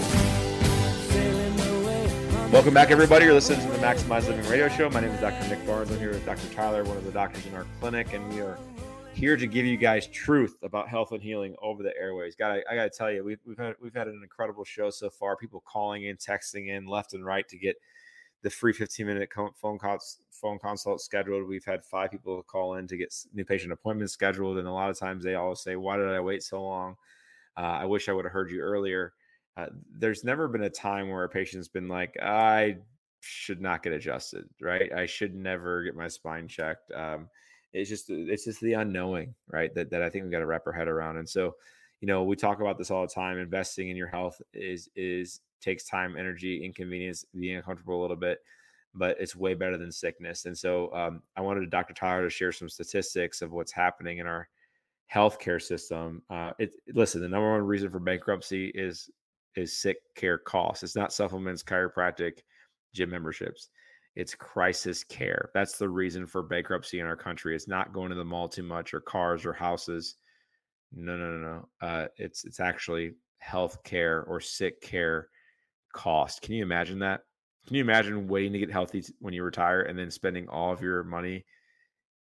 [2.52, 3.26] Welcome back, everybody.
[3.26, 4.90] You're listening to the Maximize Living Radio Show.
[4.90, 5.50] My name is Dr.
[5.50, 5.92] Nick Barnes.
[5.92, 6.48] I'm here with Dr.
[6.54, 8.58] Tyler, one of the doctors in our clinic, and we are
[9.14, 12.36] here to give you guys truth about health and healing over the airways.
[12.36, 15.10] Got I got to tell you, we've we've had we've had an incredible show so
[15.10, 15.36] far.
[15.36, 17.76] People calling in, texting in, left and right to get
[18.44, 19.30] the free 15 minute
[19.62, 21.48] phone calls phone consult scheduled.
[21.50, 24.90] We've had five people call in to get new patient appointments scheduled, and a lot
[24.90, 26.96] of times they always say, "Why did I wait so long?
[27.58, 29.14] Uh, I wish I would have heard you earlier."
[29.58, 29.68] Uh,
[29.98, 32.78] there's never been a time where a patient's been like, I
[33.22, 34.94] should not get adjusted, right?
[34.94, 36.92] I should never get my spine checked.
[36.92, 37.28] Um,
[37.74, 39.74] it's just it's just the unknowing, right?
[39.74, 41.18] That that I think we got to wrap our head around.
[41.18, 41.56] And so,
[42.02, 43.40] you know, we talk about this all the time.
[43.40, 48.40] Investing in your health is is takes time, energy, inconvenience, being uncomfortable a little bit,
[48.94, 50.46] but it's way better than sickness.
[50.46, 51.96] And so, um, I wanted Dr.
[51.96, 54.48] Tyler to share some statistics of what's happening in our
[55.14, 56.22] healthcare system.
[56.30, 59.10] Uh, it listen, the number one reason for bankruptcy is
[59.58, 60.84] is sick care costs.
[60.84, 62.40] It's not supplements, chiropractic,
[62.94, 63.70] gym memberships.
[64.16, 65.50] It's crisis care.
[65.54, 67.56] That's the reason for bankruptcy in our country.
[67.56, 70.16] It's not going to the mall too much or cars or houses.
[70.94, 71.38] No, no, no,
[71.82, 71.88] no.
[71.88, 75.30] Uh, it's it's actually health care or sick care
[75.94, 76.42] cost.
[76.42, 77.22] Can you imagine that?
[77.68, 80.82] Can you imagine waiting to get healthy when you retire and then spending all of
[80.82, 81.46] your money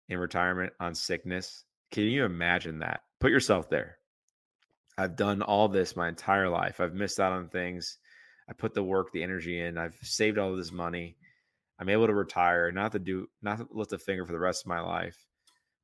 [0.08, 1.64] in retirement on sickness?
[1.92, 3.02] Can you imagine that?
[3.20, 3.98] Put yourself there.
[4.96, 6.80] I've done all this my entire life.
[6.80, 7.98] I've missed out on things.
[8.48, 9.78] I put the work, the energy in.
[9.78, 11.16] I've saved all this money.
[11.78, 14.64] I'm able to retire, not to do, not to lift a finger for the rest
[14.64, 15.16] of my life.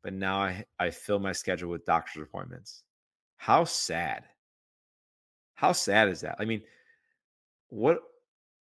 [0.03, 2.85] But now I, I fill my schedule with doctor's appointments.
[3.37, 4.25] How sad.
[5.55, 6.37] How sad is that?
[6.39, 6.63] I mean,
[7.69, 7.99] what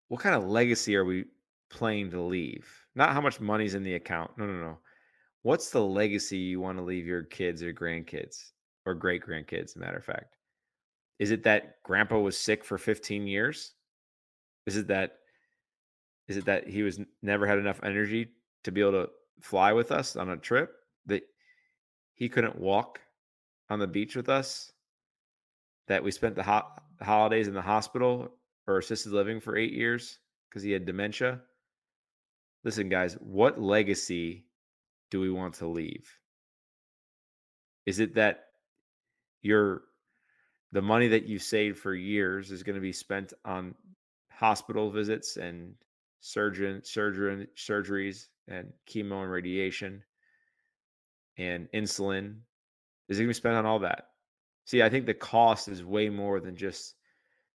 [0.08, 1.26] what kind of legacy are we
[1.68, 2.68] planning to leave?
[2.94, 4.32] Not how much money's in the account.
[4.36, 4.78] No, no, no.
[5.42, 8.52] What's the legacy you want to leave your kids or grandkids
[8.86, 10.36] or great grandkids, matter of fact?
[11.18, 13.74] Is it that grandpa was sick for 15 years?
[14.66, 15.18] Is it that
[16.28, 18.28] is it that he was never had enough energy
[18.62, 20.76] to be able to fly with us on a trip?
[21.06, 21.22] That
[22.14, 23.00] he couldn't walk
[23.68, 24.72] on the beach with us?
[25.88, 26.68] That we spent the ho-
[27.02, 28.32] holidays in the hospital
[28.66, 31.40] or assisted living for eight years because he had dementia?
[32.62, 34.46] Listen, guys, what legacy
[35.10, 36.08] do we want to leave?
[37.86, 38.49] Is it that
[39.42, 39.82] your
[40.72, 43.74] the money that you've saved for years is going to be spent on
[44.30, 45.74] hospital visits and
[46.20, 50.02] surgeon surgery surgeries and chemo and radiation
[51.38, 52.36] and insulin
[53.08, 54.08] is it going to be spent on all that?
[54.66, 56.94] See i think the cost is way more than just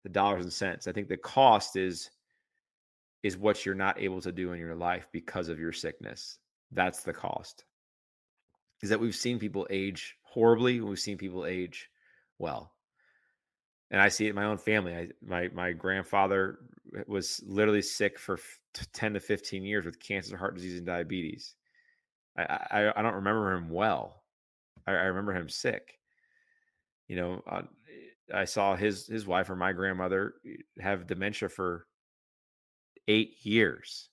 [0.04, 0.86] the dollars and cents.
[0.86, 2.10] I think the cost is
[3.22, 6.38] is what you're not able to do in your life because of your sickness.
[6.70, 7.64] That's the cost.
[8.82, 11.88] Is that we've seen people age horribly we've seen people age
[12.38, 12.74] well
[13.94, 14.92] and I see it in my own family.
[14.92, 16.58] I, my my grandfather
[17.06, 18.40] was literally sick for
[18.92, 21.54] ten to fifteen years with cancer, heart disease, and diabetes.
[22.36, 24.24] I I, I don't remember him well.
[24.84, 25.98] I, I, remember him sick.
[27.06, 27.62] You know, uh,
[28.34, 30.34] I saw his his wife or my grandmother
[30.80, 31.86] have dementia for
[33.06, 34.08] eight years.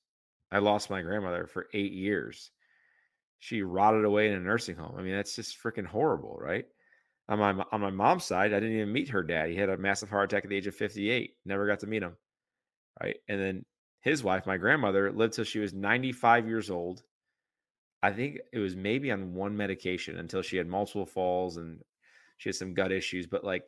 [0.52, 2.52] I lost my grandmother for eight years.
[3.42, 4.96] She rotted away in a nursing home.
[4.98, 6.66] I mean, that's just freaking horrible, right?
[7.32, 9.50] on my on my mom's side, I didn't even meet her dad.
[9.50, 11.36] He had a massive heart attack at the age of 58.
[11.46, 12.18] Never got to meet him.
[13.02, 13.18] Right.
[13.30, 13.66] And then
[14.02, 17.04] his wife, my grandmother, lived till she was 95 years old.
[18.04, 21.80] I think it was maybe on one medication until she had multiple falls and
[22.38, 23.28] she had some gut issues.
[23.28, 23.64] But like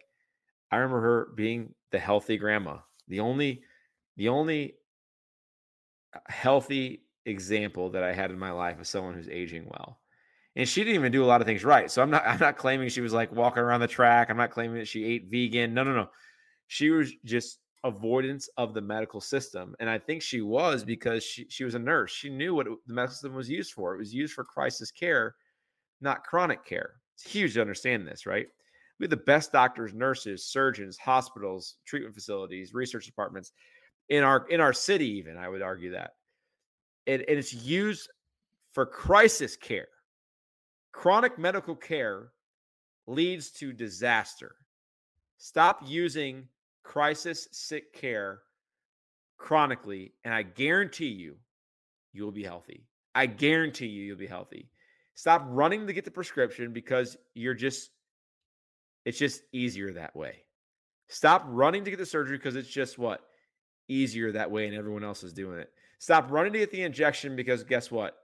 [0.70, 2.80] I remember her being the healthy grandma.
[3.08, 3.62] The only
[4.18, 4.76] the only
[6.14, 10.00] uh, healthy example that I had in my life of someone who's aging well
[10.56, 11.90] and she didn't even do a lot of things right.
[11.90, 14.30] So I'm not I'm not claiming she was like walking around the track.
[14.30, 15.74] I'm not claiming that she ate vegan.
[15.74, 16.10] No, no, no.
[16.68, 19.76] She was just avoidance of the medical system.
[19.80, 22.12] And I think she was because she, she was a nurse.
[22.12, 23.94] She knew what it, the medical system was used for.
[23.94, 25.36] It was used for crisis care,
[26.00, 26.92] not chronic care.
[27.16, 28.48] It's huge to understand this, right?
[29.00, 33.52] We have the best doctors, nurses, surgeons, hospitals, treatment facilities, research departments
[34.10, 36.12] in our in our city, even I would argue that.
[37.08, 38.10] And it's used
[38.74, 39.88] for crisis care
[40.94, 42.30] Chronic medical care
[43.08, 44.56] leads to disaster.
[45.38, 46.48] Stop using
[46.84, 48.40] crisis sick care
[49.38, 51.36] chronically, and I guarantee you,
[52.14, 52.86] you'll be healthy.
[53.16, 54.70] I guarantee you, you'll be healthy.
[55.16, 57.90] Stop running to get the prescription because you're just,
[59.04, 60.44] it's just easier that way.
[61.10, 63.22] Stop running to get the surgery because it's just what?
[63.90, 65.72] Easier that way, and everyone else is doing it.
[66.04, 68.18] Stop running to get the injection because guess what?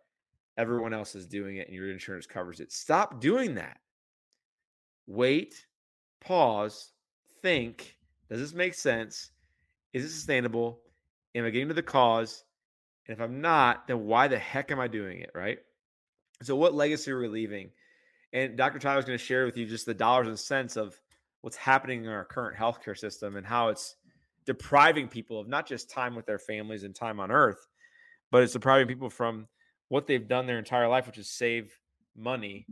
[0.59, 2.71] everyone else is doing it and your insurance covers it.
[2.71, 3.77] Stop doing that.
[5.07, 5.65] Wait,
[6.19, 6.91] pause,
[7.41, 7.95] think.
[8.29, 9.31] Does this make sense?
[9.93, 10.81] Is it sustainable?
[11.33, 12.43] Am I getting to the cause?
[13.07, 15.31] And if I'm not, then why the heck am I doing it?
[15.33, 15.59] Right.
[16.43, 17.71] So, what legacy are we leaving?
[18.33, 18.79] And Dr.
[18.79, 20.99] Tyler is going to share with you just the dollars and cents of
[21.41, 23.95] what's happening in our current healthcare system and how it's
[24.49, 27.67] depriving people of not just time with their families and time on earth,
[28.31, 29.47] but it's depriving people from
[29.89, 31.71] what they've done their entire life, which is save
[32.17, 32.65] money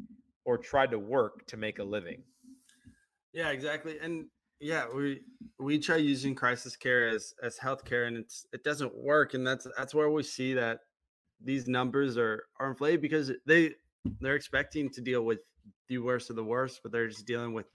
[0.43, 2.23] or try to work to make a living.
[3.31, 3.99] Yeah, exactly.
[4.01, 4.25] And
[4.59, 5.21] yeah, we
[5.59, 9.67] we try using crisis care as as healthcare, and it's it doesn't work, and that's
[9.77, 10.79] that's where we see that
[11.43, 13.75] these numbers are are inflated because they
[14.19, 15.41] they're expecting to deal with
[15.89, 17.67] the worst of the worst, but they're just dealing with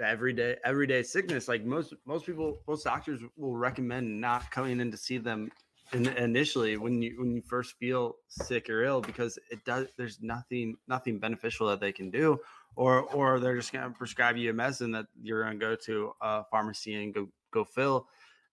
[0.00, 1.48] everyday everyday sickness.
[1.48, 5.50] Like most most people, most doctors will recommend not coming in to see them
[5.92, 10.18] in, initially when you when you first feel sick or ill because it does there's
[10.20, 12.38] nothing nothing beneficial that they can do
[12.76, 16.44] or or they're just to prescribe you a medicine that you're to go to a
[16.50, 18.06] pharmacy and go go fill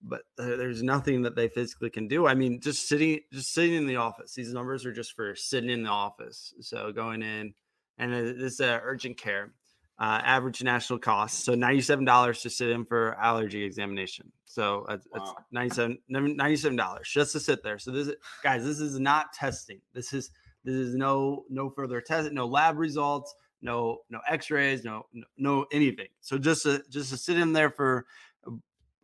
[0.04, 3.88] but there's nothing that they physically can do i mean just sitting just sitting in
[3.88, 7.54] the office these numbers are just for sitting in the office so going in
[7.98, 9.54] and this is uh, urgent care
[10.02, 11.46] uh, average national cost.
[11.46, 14.32] So $97 to sit in for allergy examination.
[14.46, 15.22] So it's, wow.
[15.22, 17.78] it's 97 $97 just to sit there.
[17.78, 19.80] So this is, guys, this is not testing.
[19.94, 20.32] This is
[20.64, 25.66] this is no no further test, no lab results, no no x-rays, no no, no
[25.72, 26.08] anything.
[26.20, 28.08] So just to, just to sit in there for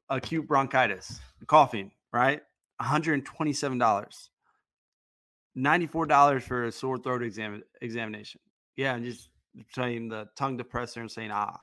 [0.09, 2.41] acute bronchitis, coughing, right?
[2.81, 4.29] $127.
[5.57, 8.39] $94 for a sore throat exam examination.
[8.75, 9.29] Yeah, and just
[9.73, 11.59] saying the tongue depressor and saying ah.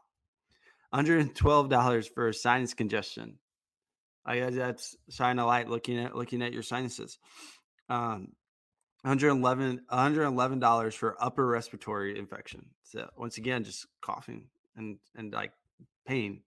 [0.95, 3.39] $112 for sinus congestion.
[4.25, 7.19] I guess that's shine a light looking at looking at your sinuses.
[7.89, 8.29] Um,
[9.03, 12.67] 111 $111 for upper respiratory infection.
[12.85, 15.53] So once again, just coughing and and like
[16.07, 16.41] pain.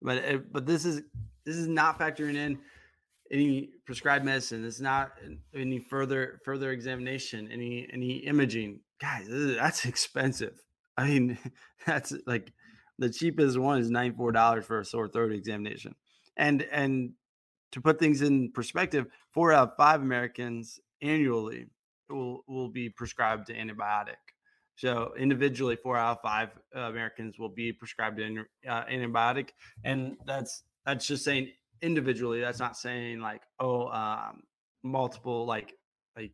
[0.00, 1.02] But it, but this is
[1.44, 2.58] this is not factoring in
[3.30, 4.64] any prescribed medicine.
[4.64, 5.12] It's not
[5.54, 8.80] any further further examination, any any imaging.
[8.98, 10.62] Guys, is, that's expensive.
[11.00, 11.38] I mean,
[11.86, 12.52] that's like
[12.98, 15.94] the cheapest one is ninety four dollars for a sore throat examination.
[16.36, 17.12] And and
[17.72, 21.66] to put things in perspective, four out of five Americans annually
[22.08, 24.16] will will be prescribed an antibiotic.
[24.76, 29.50] So individually, four out of five uh, Americans will be prescribed an uh, antibiotic,
[29.84, 31.50] and that's that's just saying
[31.82, 32.40] individually.
[32.40, 34.42] That's not saying like oh, um,
[34.82, 35.74] multiple like
[36.16, 36.32] like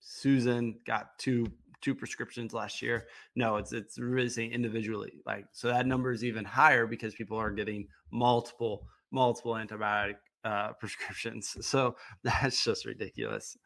[0.00, 1.46] Susan got two
[1.82, 3.06] two prescriptions last year.
[3.36, 5.12] No, it's it's really saying individually.
[5.26, 10.14] Like so that number is even higher because people are getting multiple multiple antibiotic
[10.44, 11.56] uh, prescriptions.
[11.60, 13.56] So that's just ridiculous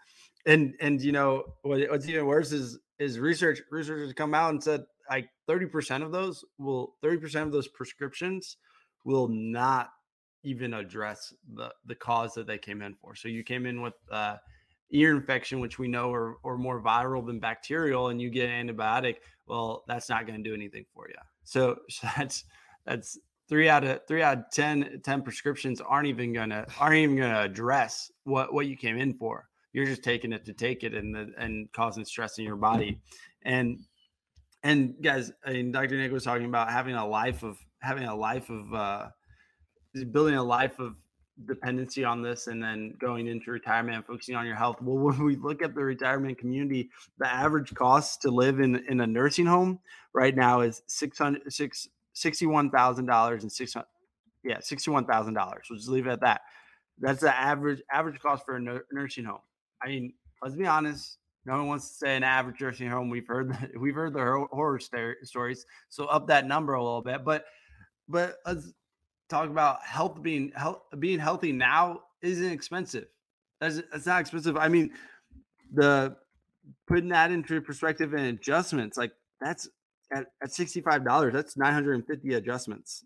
[0.47, 4.63] and and you know what, what's even worse is is research researchers come out and
[4.63, 8.57] said like 30% of those will 30% of those prescriptions
[9.05, 9.91] will not
[10.43, 13.95] even address the the cause that they came in for so you came in with
[14.11, 14.37] uh,
[14.91, 18.69] ear infection which we know are, are more viral than bacterial and you get an
[18.69, 19.17] antibiotic
[19.47, 21.15] well that's not going to do anything for you
[21.45, 22.45] so, so that's
[22.85, 23.19] that's
[23.49, 27.43] three out of three out of 10 10 prescriptions aren't even gonna aren't even gonna
[27.43, 31.15] address what what you came in for you're just taking it to take it and
[31.15, 32.99] the, and causing stress in your body.
[33.43, 33.79] And
[34.63, 35.99] and guys, I mean, Dr.
[35.99, 39.09] Nick was talking about having a life of having a life of uh,
[40.13, 40.97] building a life of
[41.45, 44.81] dependency on this and then going into retirement and focusing on your health.
[44.81, 49.01] Well, when we look at the retirement community, the average cost to live in, in
[49.01, 49.79] a nursing home
[50.15, 53.87] right now is six hundred six sixty one thousand dollars and six hundred
[54.45, 55.67] yeah sixty one thousand dollars.
[55.69, 56.41] We'll just leave it at that.
[56.99, 59.41] That's the average average cost for a nursing home.
[59.83, 61.19] I mean, let's be honest.
[61.45, 63.09] No one wants to say an average nursing home.
[63.09, 64.81] We've heard the, we've heard the horror
[65.23, 65.67] stories.
[65.91, 67.45] So up that number a little bit, but
[68.09, 68.73] but let's
[69.29, 73.07] talk about health being health being healthy now isn't expensive.
[73.61, 74.57] That's that's not expensive.
[74.57, 74.93] I mean,
[75.73, 76.17] the
[76.87, 79.69] putting that into perspective and adjustments like that's
[80.13, 83.05] at, at $65 that's 950 adjustments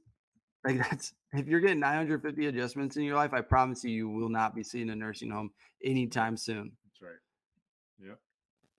[0.64, 4.29] like that's if you're getting 950 adjustments in your life, I promise you, you will
[4.29, 5.51] not be seeing a nursing home
[5.85, 6.73] anytime soon.
[6.85, 8.16] That's right.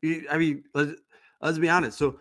[0.03, 0.19] Yeah.
[0.29, 0.93] I mean, let's,
[1.41, 1.97] let's be honest.
[1.97, 2.19] So,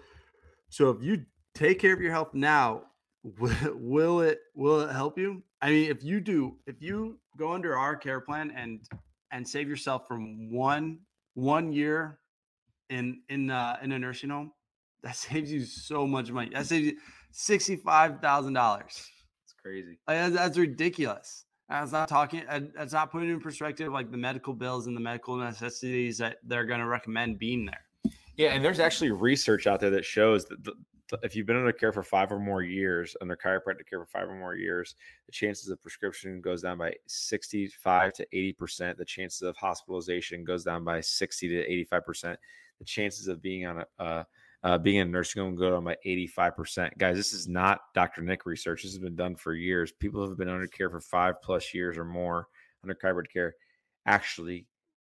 [0.68, 2.83] so if you take care of your health now,
[3.23, 5.43] will it will it help you?
[5.62, 8.81] I mean, if you do, if you go under our care plan and
[9.31, 11.01] and save yourself from one
[11.35, 12.18] one year
[12.89, 14.53] in in uh, in a nursing home,
[15.03, 16.51] that saves you so much money.
[16.53, 16.97] That saves you
[17.31, 19.09] sixty five thousand dollars
[19.45, 19.99] It's crazy.
[20.07, 21.45] Like, that's ridiculous.
[21.68, 22.43] That's not talking.
[22.49, 26.66] That's not putting in perspective like the medical bills and the medical necessities that they're
[26.66, 28.12] going to recommend being there.
[28.37, 30.73] Yeah, and there's actually research out there that shows that the,
[31.23, 34.29] if you've been under care for five or more years, under chiropractic care for five
[34.29, 34.95] or more years,
[35.27, 38.99] the chances of prescription goes down by 65 to 80 percent.
[38.99, 42.39] The chances of hospitalization goes down by 60 to 85 percent.
[42.79, 44.27] The chances of being on a, a
[44.63, 46.91] uh, being in a nursing home go down by 85%.
[46.99, 48.21] Guys, this is not Dr.
[48.21, 48.83] Nick research.
[48.83, 49.91] This has been done for years.
[49.91, 52.47] People have been under care for five plus years or more
[52.83, 53.55] under chiropractic care.
[54.07, 54.67] Actually,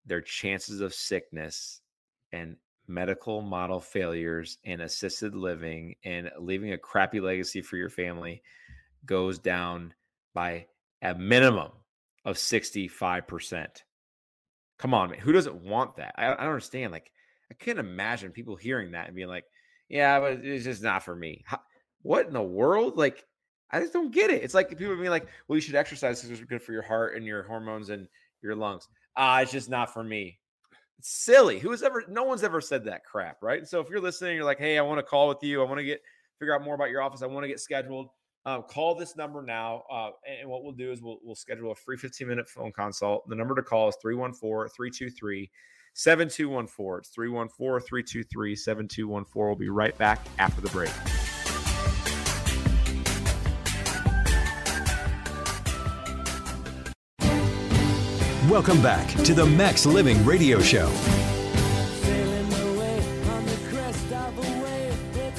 [0.06, 1.82] their chances of sickness
[2.32, 2.56] and
[2.88, 8.42] medical model failures and assisted living and leaving a crappy legacy for your family
[9.06, 9.94] goes down
[10.34, 10.66] by
[11.02, 11.72] a minimum
[12.26, 13.68] of 65%.
[14.78, 15.20] Come on, man.
[15.20, 16.16] Who doesn't want that?
[16.18, 16.92] I, I don't understand.
[16.92, 17.12] Like,
[17.50, 19.46] I can't imagine people hearing that and being like,
[19.90, 21.44] yeah, but it's just not for me.
[21.46, 21.60] How,
[22.02, 22.98] what in the world?
[22.98, 23.26] Like,
[23.72, 24.44] I just don't get it.
[24.44, 27.16] It's like people being like, well, you should exercise because it's good for your heart
[27.16, 28.08] and your hormones and
[28.42, 28.88] your lungs.
[29.16, 30.40] Ah, it's just not for me.
[31.02, 31.60] Silly.
[31.60, 33.68] Who's ever, no one's ever said that crap, right?
[33.68, 35.62] So if you're listening, you're like, hey, I want to call with you.
[35.62, 36.02] I want to get,
[36.40, 37.22] figure out more about your office.
[37.22, 38.10] I want to get scheduled.
[38.46, 39.84] Um, call this number now.
[39.92, 43.28] Uh, and what we'll do is we'll, we'll schedule a free 15 minute phone consult.
[43.30, 45.50] The number to call is 314 323
[45.94, 47.00] 7214.
[47.00, 49.48] It's 314 323 7214.
[49.48, 50.92] We'll be right back after the break.
[58.52, 60.90] Welcome back to the Max Living Radio Show.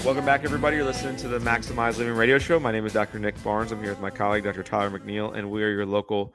[0.03, 0.77] Welcome back, everybody.
[0.77, 2.59] You're listening to the Maximize Living Radio Show.
[2.59, 3.19] My name is Dr.
[3.19, 3.71] Nick Barnes.
[3.71, 4.63] I'm here with my colleague, Dr.
[4.63, 6.33] Tyler McNeil, and we are your local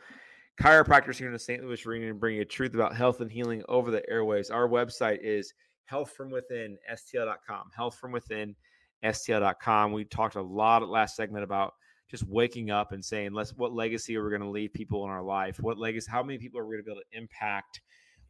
[0.61, 1.63] chiropractors here in the St.
[1.63, 4.51] Louis region bringing you truth about health and healing over the airways.
[4.51, 5.51] Our website is
[5.91, 7.71] healthfromwithin.stl.com.
[7.75, 9.93] Healthfromwithin.stl.com.
[9.93, 11.73] We talked a lot last segment about
[12.09, 15.09] just waking up and saying, let's what legacy are we going to leave people in
[15.09, 15.59] our life?
[15.59, 17.81] What legacy, how many people are we going to be able to impact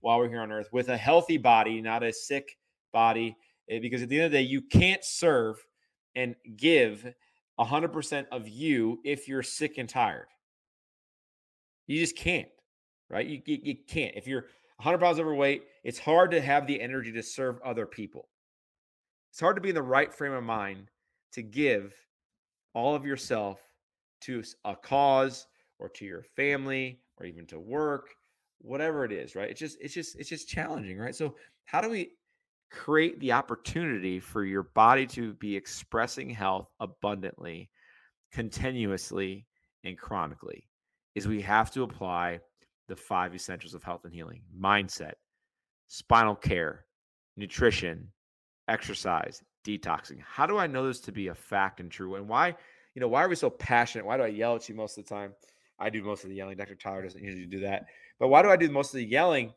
[0.02, 2.58] while we're here on earth with a healthy body, not a sick
[2.92, 3.36] body.
[3.70, 5.58] Eh, because at the end of the day, you can't serve
[6.16, 7.14] and give
[7.60, 10.28] 100% of you if you're sick and tired.
[11.86, 12.50] You just can't,
[13.10, 13.26] right?
[13.26, 14.16] You, you, you can't.
[14.16, 14.46] If you're
[14.78, 18.28] 100 pounds overweight, it's hard to have the energy to serve other people.
[19.32, 20.90] It's hard to be in the right frame of mind
[21.34, 21.94] to give
[22.74, 23.60] all of yourself
[24.22, 25.48] to a cause
[25.80, 28.10] or to your family or even to work,
[28.60, 29.50] whatever it is, right?
[29.50, 31.16] It's just it's just it's just challenging, right?
[31.16, 32.12] So how do we
[32.72, 37.70] create the opportunity for your body to be expressing health abundantly,
[38.32, 39.46] continuously,
[39.84, 40.68] and chronically?
[41.16, 42.40] Is we have to apply
[42.88, 45.14] the five essentials of health and healing mindset,
[45.88, 46.86] spinal care,
[47.36, 48.12] nutrition,
[48.68, 50.20] exercise, detoxing.
[50.26, 52.16] How do I know this to be a fact and true?
[52.16, 52.56] And why,
[52.98, 54.08] you know, why are we so passionate?
[54.08, 55.34] Why do I yell at you most of the time?
[55.78, 56.58] I do most of the yelling.
[56.58, 56.74] Dr.
[56.74, 57.86] Tyler doesn't usually do that.
[58.18, 59.54] But why do I do most of the yelling?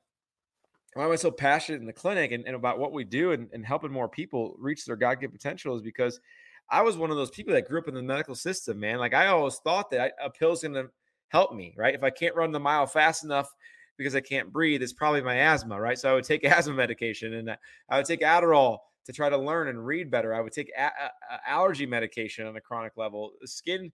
[0.93, 3.49] Why am I so passionate in the clinic and, and about what we do and,
[3.55, 6.21] and helping more people reach their God given potential is because
[6.69, 8.99] I was one of those people that grew up in the medical system, man.
[8.99, 10.91] Like I always thought that I, a pill's going to
[11.29, 11.95] help me, right?
[11.95, 13.51] If I can't run the mile fast enough
[13.97, 15.99] because I can't breathe, it's probably my asthma, right?
[15.99, 17.57] So I would take asthma medication and
[17.89, 20.35] I would take Adderall to try to learn and read better.
[20.35, 23.93] I would take a- a- allergy medication on a chronic level, skin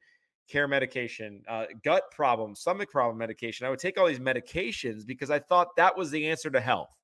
[0.48, 3.66] care medication, uh, gut problem, stomach problem medication.
[3.66, 6.94] I would take all these medications because I thought that was the answer to health.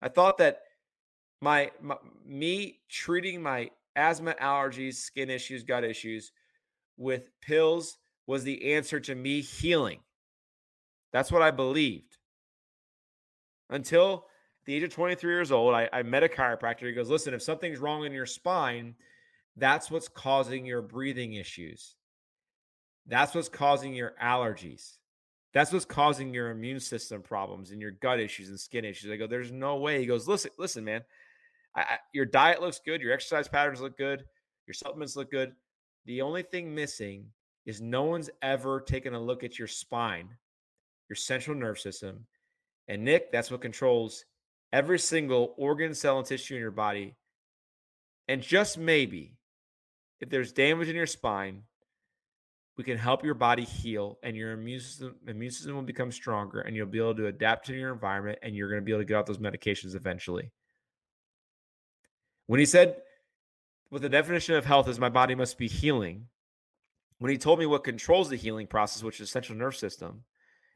[0.00, 0.60] I thought that
[1.40, 6.32] my, my me treating my asthma, allergies, skin issues, gut issues
[6.96, 10.00] with pills was the answer to me healing.
[11.12, 12.18] That's what I believed.
[13.70, 14.26] Until
[14.66, 16.86] the age of 23 years old, I, I met a chiropractor.
[16.86, 18.94] He goes, Listen, if something's wrong in your spine,
[19.56, 21.94] that's what's causing your breathing issues.
[23.06, 24.96] That's what's causing your allergies.
[25.54, 29.10] That's what's causing your immune system problems and your gut issues and skin issues.
[29.10, 30.00] I go, There's no way.
[30.00, 31.02] He goes, Listen, listen, man.
[31.76, 33.00] I, I, your diet looks good.
[33.00, 34.24] Your exercise patterns look good.
[34.66, 35.52] Your supplements look good.
[36.06, 37.26] The only thing missing
[37.66, 40.28] is no one's ever taken a look at your spine,
[41.08, 42.26] your central nerve system.
[42.88, 44.24] And Nick, that's what controls
[44.72, 47.14] every single organ, cell, and tissue in your body.
[48.28, 49.36] And just maybe,
[50.20, 51.62] if there's damage in your spine,
[52.76, 56.60] we can help your body heal and your immune system, immune system will become stronger
[56.60, 59.00] and you'll be able to adapt to your environment and you're going to be able
[59.00, 60.50] to get off those medications eventually.
[62.46, 62.96] When he said,
[63.88, 66.26] what the definition of health is my body must be healing,
[67.18, 70.24] when he told me what controls the healing process, which is the central nerve system,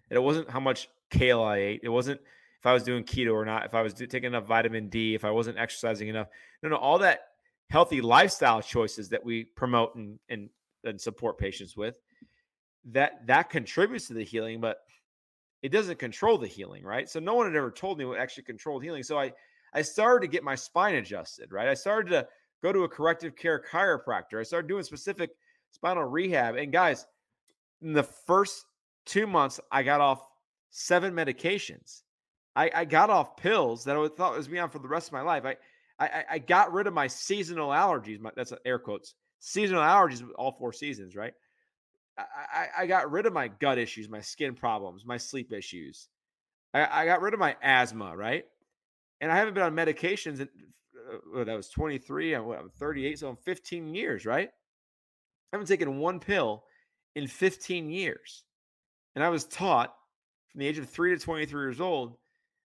[0.09, 2.21] and it wasn't how much kale I ate, it wasn't
[2.61, 5.25] if I was doing keto or not, if I was taking enough vitamin D, if
[5.25, 6.29] I wasn't exercising enough.
[6.63, 7.21] No, no, all that
[7.71, 10.51] healthy lifestyle choices that we promote and, and,
[10.85, 11.99] and support patients with,
[12.93, 14.79] that that contributes to the healing, but
[15.63, 17.09] it doesn't control the healing, right?
[17.09, 19.03] So no one had ever told me what actually controlled healing.
[19.03, 19.33] So I
[19.73, 21.69] I started to get my spine adjusted, right?
[21.69, 22.27] I started to
[22.63, 24.39] go to a corrective care chiropractor.
[24.41, 25.31] I started doing specific
[25.71, 26.57] spinal rehab.
[26.57, 27.07] And guys,
[27.81, 28.65] in the first
[29.07, 30.23] two months, I got off
[30.71, 32.03] seven medications.
[32.57, 35.13] I, I got off pills that I thought was me on for the rest of
[35.13, 35.45] my life.
[35.45, 35.57] I
[36.01, 38.21] I, I got rid of my seasonal allergies.
[38.21, 39.15] My, that's air quotes.
[39.39, 41.35] Seasonal allergies, all four seasons, right?
[42.19, 46.09] I, I, got rid of my gut issues, my skin problems, my sleep issues.
[46.75, 48.45] I, I got rid of my asthma, right?
[49.21, 50.41] And I haven't been on medications.
[50.41, 52.35] uh, that was 23.
[52.35, 54.49] I'm, I'm 38, so I'm 15 years, right?
[54.49, 56.65] I haven't taken one pill
[57.15, 58.45] in 15 years.
[59.15, 59.95] And I was taught
[60.51, 62.17] from the age of three to 23 years old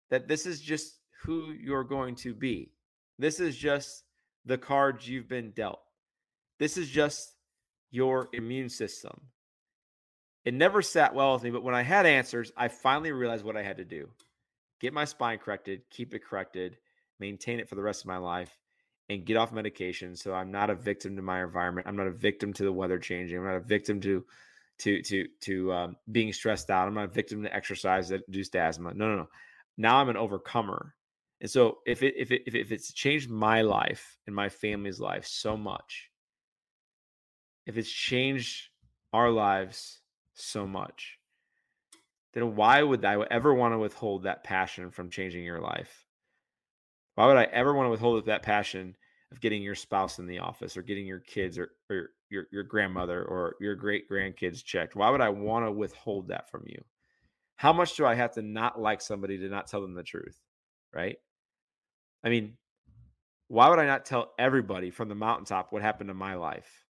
[0.10, 2.72] that this is just who you're going to be.
[3.18, 4.04] This is just
[4.46, 5.80] the cards you've been dealt.
[6.60, 7.34] This is just
[7.92, 9.22] your immune system.
[10.44, 13.58] It never sat well with me, but when I had answers, I finally realized what
[13.58, 14.10] I had to do
[14.82, 16.78] get my spine corrected, keep it corrected,
[17.20, 18.56] maintain it for the rest of my life,
[19.10, 21.88] and get off medication so I'm not a victim to my environment.
[21.88, 23.38] I'm not a victim to the weather changing.
[23.38, 24.24] I'm not a victim to
[24.80, 26.88] to to to um, being stressed out.
[26.88, 28.94] I'm not a victim to exercise that induced asthma.
[28.94, 29.28] No, no, no
[29.78, 30.96] now I'm an overcomer.
[31.42, 35.26] And so if it if it if, it's changed my life and my family's life
[35.26, 36.10] so much,
[37.66, 38.70] if it's changed
[39.14, 40.00] our lives
[40.34, 41.20] so much,
[42.34, 46.06] then why would I ever want to withhold that passion from changing your life?
[47.16, 48.96] Why would I ever want to withhold that passion
[49.32, 52.64] of getting your spouse in the office or getting your kids or, or your, your
[52.64, 54.96] grandmother or your great grandkids checked?
[54.96, 56.84] Why would I want to withhold that from you?
[57.56, 60.40] How much do I have to not like somebody to not tell them the truth?
[60.94, 61.18] Right?
[62.24, 62.58] I mean,
[63.48, 66.86] why would I not tell everybody from the mountaintop what happened to my life?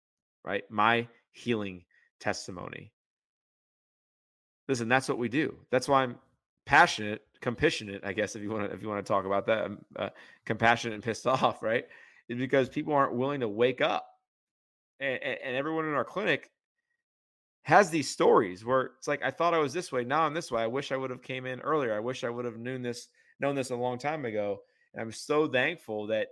[0.43, 0.64] Right?
[0.70, 1.84] My healing
[2.20, 2.91] testimony.
[4.68, 5.57] Listen, that's what we do.
[5.72, 6.18] That's why I'm
[6.66, 9.66] passionate compassionate, I guess, if you want to if you want to talk about that,
[9.66, 10.09] um, uh,
[10.45, 11.86] compassionate and pissed off, right?
[12.30, 14.07] Is because people aren't willing to wake up,
[14.99, 16.49] and, and everyone in our clinic
[17.64, 20.51] has these stories where it's like I thought I was this way, now I'm this
[20.51, 20.61] way.
[20.61, 21.95] I wish I would have came in earlier.
[21.95, 23.07] I wish I would have known this
[23.39, 24.59] known this a long time ago.
[24.93, 26.28] And I'm so thankful that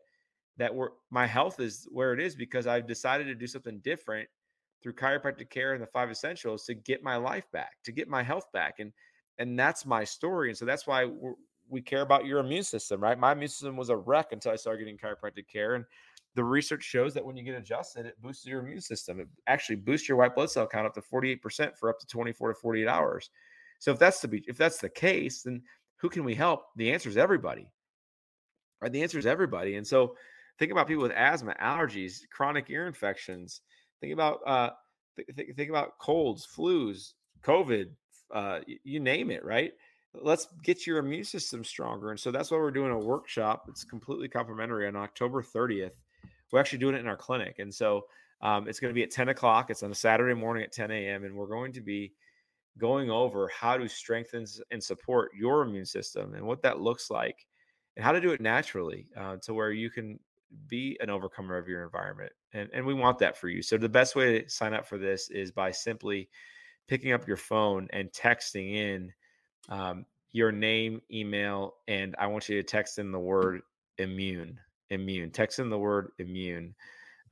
[0.58, 4.28] that we're, my health is where it is because I've decided to do something different
[4.84, 8.22] through chiropractic care and the five essentials to get my life back, to get my
[8.22, 8.80] health back.
[8.80, 8.92] And
[9.40, 10.50] and that's my story.
[10.50, 11.10] And so that's why
[11.70, 13.18] we care about your immune system, right?
[13.18, 15.76] My immune system was a wreck until I started getting chiropractic care.
[15.76, 15.86] And
[16.36, 19.20] the research shows that when you get adjusted, it boosts your immune system.
[19.20, 22.50] It actually boosts your white blood cell count up to 48% for up to 24
[22.50, 23.30] to 48 hours.
[23.80, 25.62] So if that's the if that's the case, then
[25.98, 26.66] who can we help?
[26.76, 27.68] The answer is everybody.
[28.80, 28.92] Right?
[28.92, 29.76] The answer is everybody.
[29.76, 30.16] And so
[30.58, 33.62] think about people with asthma, allergies, chronic ear infections.
[34.00, 34.70] Think about uh
[35.36, 37.14] th- think about colds, flus,
[37.44, 37.90] COVID,
[38.34, 39.74] uh, you name it, right?
[40.14, 42.12] Let's get your immune system stronger.
[42.12, 43.66] And so that's why we're doing a workshop.
[43.70, 45.96] It's completely complimentary on October 30th.
[46.52, 47.60] We're actually doing it in our clinic.
[47.60, 48.06] And so
[48.42, 49.70] um, it's going to be at 10 o'clock.
[49.70, 51.24] It's on a Saturday morning at 10 a.m.
[51.24, 52.14] And we're going to be
[52.78, 57.46] going over how to strengthen and support your immune system and what that looks like
[57.96, 60.20] and how to do it naturally uh, to where you can
[60.68, 62.32] be an overcomer of your environment.
[62.54, 63.62] And, and we want that for you.
[63.62, 66.30] So the best way to sign up for this is by simply
[66.88, 69.14] picking up your phone and texting in
[69.70, 73.62] um, your name, email, and I want you to text in the word
[73.98, 74.60] immune.
[74.92, 75.32] Immune.
[75.32, 76.76] Text in the word immune.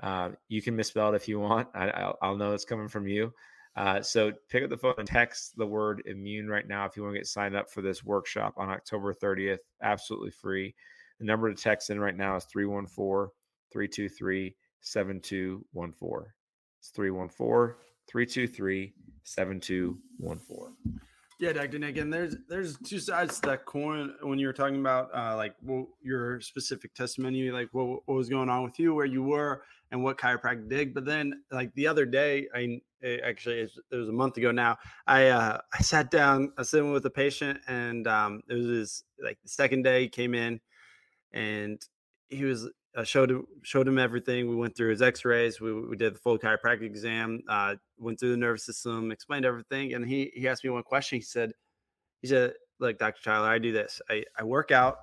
[0.01, 1.68] Uh, you can misspell it if you want.
[1.76, 3.34] I, will know it's coming from you.
[3.76, 7.03] Uh, so pick up the phone and text the word immune right now if you
[7.03, 9.60] want to get signed up for this workshop on October 30th.
[9.82, 10.74] Absolutely free.
[11.20, 13.32] The number to text in right now is 314
[13.72, 16.32] 323 7214.
[16.80, 17.76] It's 314
[18.07, 18.93] 323
[19.24, 20.99] 7214.
[21.40, 21.80] Yeah, Dr.
[21.80, 25.38] Nick, and there's there's two sides to that coin when you were talking about uh,
[25.38, 29.24] like well, your specific testimony, like what, what was going on with you, where you
[29.24, 30.94] were, and what chiropractic did.
[30.94, 32.82] But then, like the other day, I
[33.24, 34.80] actually it was a month ago now.
[35.08, 38.66] I uh, I sat down, I was sitting with a patient, and um, it was
[38.66, 40.60] his like the second day he came in,
[41.32, 41.82] and
[42.28, 44.50] he was I showed him showed him everything.
[44.50, 45.62] We went through his X-rays.
[45.62, 47.42] We, we did the full chiropractic exam.
[47.48, 51.18] Uh, went through the nervous system, explained everything, and he he asked me one question.
[51.18, 51.54] He said,
[52.22, 54.02] he said, "Look, Doctor Tyler, I do this.
[54.10, 54.98] I I work out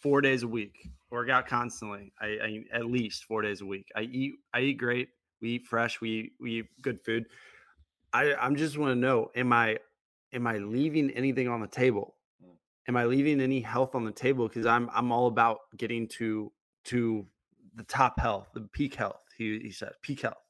[0.00, 0.88] four days a week.
[1.10, 2.12] Work out constantly.
[2.20, 3.86] I, I at least four days a week.
[3.94, 5.10] I eat I eat great.
[5.40, 6.00] We eat fresh.
[6.00, 7.26] We we eat good food.
[8.12, 9.78] I I'm just want to know, am I
[10.32, 12.16] am I leaving anything on the table?
[12.88, 14.48] Am I leaving any health on the table?
[14.48, 16.50] Because I'm I'm all about getting to
[16.84, 17.26] to
[17.74, 19.20] the top health, the peak health.
[19.36, 20.42] He, he said peak health,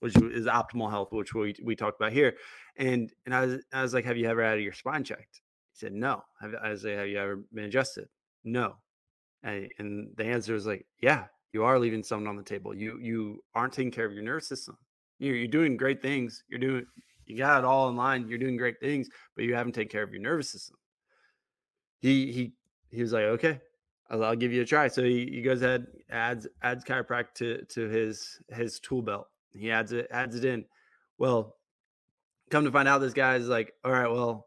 [0.00, 2.34] which is optimal health, which we, we talked about here.
[2.76, 5.40] And and I was I was like, have you ever had your spine checked?
[5.72, 6.22] He said, no.
[6.40, 8.08] Have, I was like, have you ever been adjusted?
[8.44, 8.76] No.
[9.42, 12.74] And, and the answer was like, yeah, you are leaving something on the table.
[12.74, 14.76] You you aren't taking care of your nervous system.
[15.18, 16.44] You're, you're doing great things.
[16.48, 16.86] You're doing
[17.24, 18.28] you got it all in line.
[18.28, 20.76] You're doing great things, but you haven't taken care of your nervous system.
[22.00, 22.52] He he
[22.90, 23.60] he was like, okay,
[24.10, 24.88] I'll, I'll, give you a try.
[24.88, 29.28] So he, he goes ahead, adds adds chiropractic to to his his tool belt.
[29.52, 30.64] He adds it adds it in.
[31.18, 31.56] Well,
[32.50, 34.46] come to find out, this guy is like, all right, well,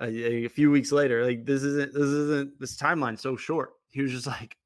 [0.00, 3.72] a, a few weeks later, like this isn't this isn't this timeline so short.
[3.90, 4.56] He was just like,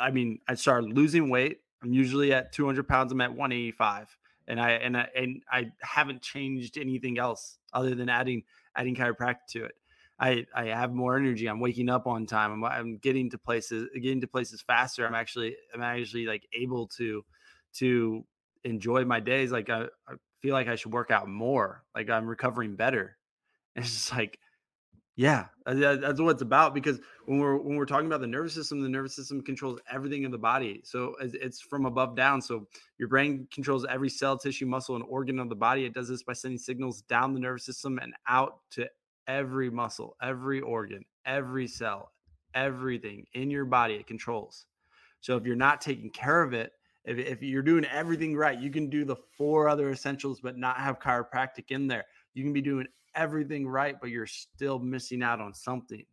[0.00, 1.58] I mean, I started losing weight.
[1.82, 3.12] I'm usually at 200 pounds.
[3.12, 4.16] I'm at 185,
[4.48, 8.42] and I and I and I haven't changed anything else other than adding
[8.76, 9.72] adding chiropractic to it.
[10.20, 11.46] I I have more energy.
[11.46, 12.52] I'm waking up on time.
[12.52, 15.06] I'm, I'm getting to places getting to places faster.
[15.06, 17.24] I'm actually I'm actually like able to
[17.74, 18.24] to
[18.64, 19.52] enjoy my days.
[19.52, 21.84] Like I, I feel like I should work out more.
[21.94, 23.16] Like I'm recovering better.
[23.76, 24.38] And it's just like
[25.18, 26.74] yeah, that's what it's about.
[26.74, 30.22] Because when we're when we're talking about the nervous system, the nervous system controls everything
[30.22, 30.80] in the body.
[30.84, 32.40] So it's from above down.
[32.40, 35.84] So your brain controls every cell, tissue, muscle, and organ of the body.
[35.84, 38.88] It does this by sending signals down the nervous system and out to
[39.28, 42.12] every muscle, every organ, every cell,
[42.54, 44.66] everything in your body it controls.
[45.20, 46.72] So if you're not taking care of it,
[47.04, 50.78] if, if you're doing everything right, you can do the four other essentials, but not
[50.78, 52.04] have chiropractic in there.
[52.34, 56.04] You can be doing everything right, but you're still missing out on something.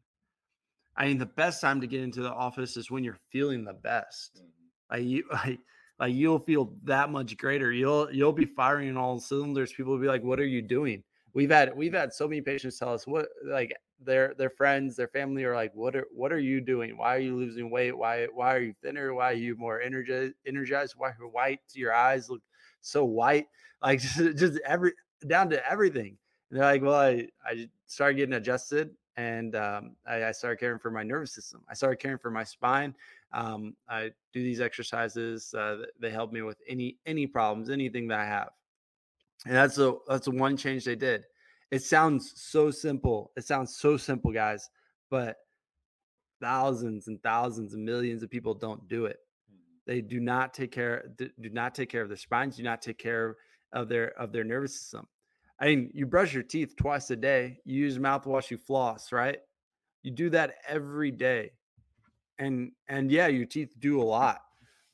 [0.98, 3.74] I mean, the best time to get into the office is when you're feeling the
[3.74, 4.38] best.
[4.38, 4.96] Mm-hmm.
[4.96, 5.60] Like you, like,
[6.00, 7.72] like you'll feel that much greater.
[7.72, 9.74] You'll you'll be firing all cylinders.
[9.74, 11.04] People will be like, "What are you doing?"
[11.36, 15.08] We've had we've had so many patients tell us what like their their friends their
[15.10, 18.26] family are like what are what are you doing why are you losing weight why
[18.34, 22.30] why are you thinner why are you more energized energized why are white your eyes
[22.30, 22.42] look
[22.82, 23.48] so white
[23.84, 24.94] like just, just every
[25.28, 26.18] down to everything
[26.50, 30.78] and they're like well i i started getting adjusted and um, I, I, started caring
[30.78, 31.64] for my nervous system.
[31.70, 32.94] I started caring for my spine.
[33.32, 35.54] Um, I do these exercises.
[35.54, 38.50] Uh, they help me with any any problems, anything that I have.
[39.46, 41.24] And that's the that's the one change they did.
[41.72, 43.32] It sounds so simple.
[43.36, 44.70] It sounds so simple, guys,
[45.10, 45.38] but
[46.42, 49.18] thousands and thousands and millions of people don't do it.
[49.52, 49.92] Mm-hmm.
[49.92, 52.98] They do not take care do not take care of their spines, do not take
[52.98, 53.36] care
[53.74, 55.08] of their of their nervous system.
[55.60, 59.40] I mean, you brush your teeth twice a day, you use mouthwash, you floss, right?
[60.04, 61.52] You do that every day.
[62.38, 64.42] And and yeah, your teeth do a lot,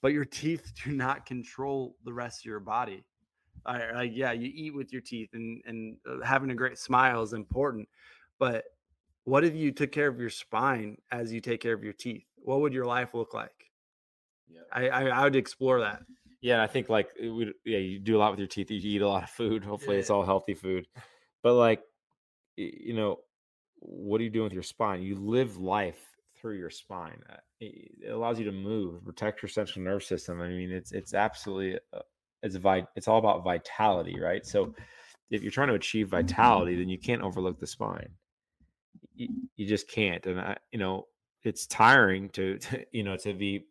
[0.02, 3.04] but your teeth do not control the rest of your body.
[3.66, 7.34] Like yeah, you eat with your teeth and and uh, having a great smile is
[7.34, 7.88] important,
[8.40, 8.66] but
[9.24, 12.26] what if you took care of your spine as you take care of your teeth?
[12.38, 13.72] What would your life look like?
[14.50, 14.62] Yeah.
[14.74, 16.02] I, I, I would explore that.
[16.42, 18.72] Yeah, I think like we yeah, you do a lot with your teeth.
[18.72, 19.64] You eat a lot of food.
[19.64, 20.00] Hopefully, yeah.
[20.00, 20.88] it's all healthy food.
[21.44, 21.84] But like,
[22.58, 23.20] you know,
[23.76, 25.04] what are you doing with your spine?
[25.04, 26.00] You live life
[26.36, 27.22] through your spine.
[27.30, 30.42] Uh, it allows you to move, protect your central nervous system.
[30.42, 32.00] I mean, it's it's absolutely uh,
[32.44, 34.46] it's vi- it's all about vitality, right?
[34.46, 34.74] So,
[35.30, 38.10] if you're trying to achieve vitality, then you can't overlook the spine.
[39.16, 41.08] You, you just can't, and I, you know,
[41.44, 43.66] it's tiring to, to you know to be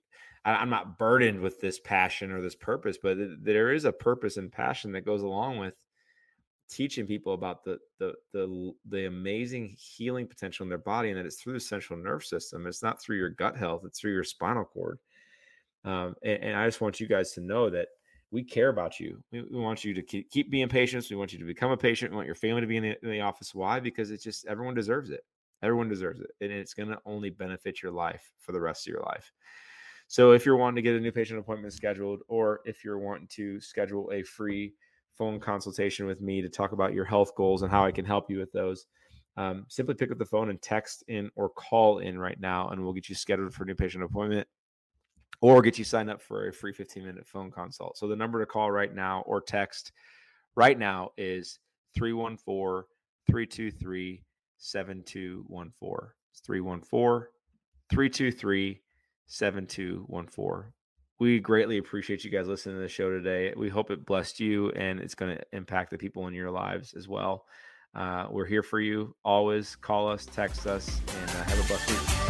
[0.45, 4.51] I'm not burdened with this passion or this purpose, but there is a purpose and
[4.51, 5.75] passion that goes along with
[6.71, 11.27] teaching people about the the the the amazing healing potential in their body, and that
[11.27, 12.67] it's through the central nerve system.
[12.67, 14.99] It's not through your gut health; it's through your spinal cord.
[15.85, 17.89] Um, and, and, I just want you guys to know that
[18.31, 19.23] we care about you.
[19.33, 21.07] We, we, want you to keep, keep being patient.
[21.11, 22.13] We want you to become a patient.
[22.13, 23.55] We want your family to be in the, in the office.
[23.55, 23.81] Why?
[23.81, 25.25] Because it's just everyone deserves it.
[25.63, 28.93] Everyone deserves it, and it's going to only benefit your life for the rest of
[28.93, 29.31] your life.
[30.09, 33.29] So if you're wanting to get a new patient appointment scheduled, or if you're wanting
[33.33, 34.73] to schedule a free
[35.13, 38.31] phone consultation with me to talk about your health goals and how I can help
[38.31, 38.87] you with those,
[39.37, 42.83] um, simply pick up the phone and text in or call in right now, and
[42.83, 44.49] we'll get you scheduled for a new patient appointment
[45.41, 47.97] or get you signed up for a free 15 minute phone consult.
[47.97, 49.93] So the number to call right now or text
[50.55, 51.59] right now is
[51.95, 52.87] 314
[53.27, 54.23] 323
[54.59, 56.11] 7214.
[56.33, 57.29] It's 314
[57.91, 58.83] 323
[59.27, 60.73] 7214.
[61.19, 63.53] We greatly appreciate you guys listening to the show today.
[63.57, 66.95] We hope it blessed you and it's going to impact the people in your lives
[66.95, 67.45] as well.
[67.95, 69.77] Uh, we're here for you always.
[69.77, 72.30] Call us, text us, and uh, have a blessed week.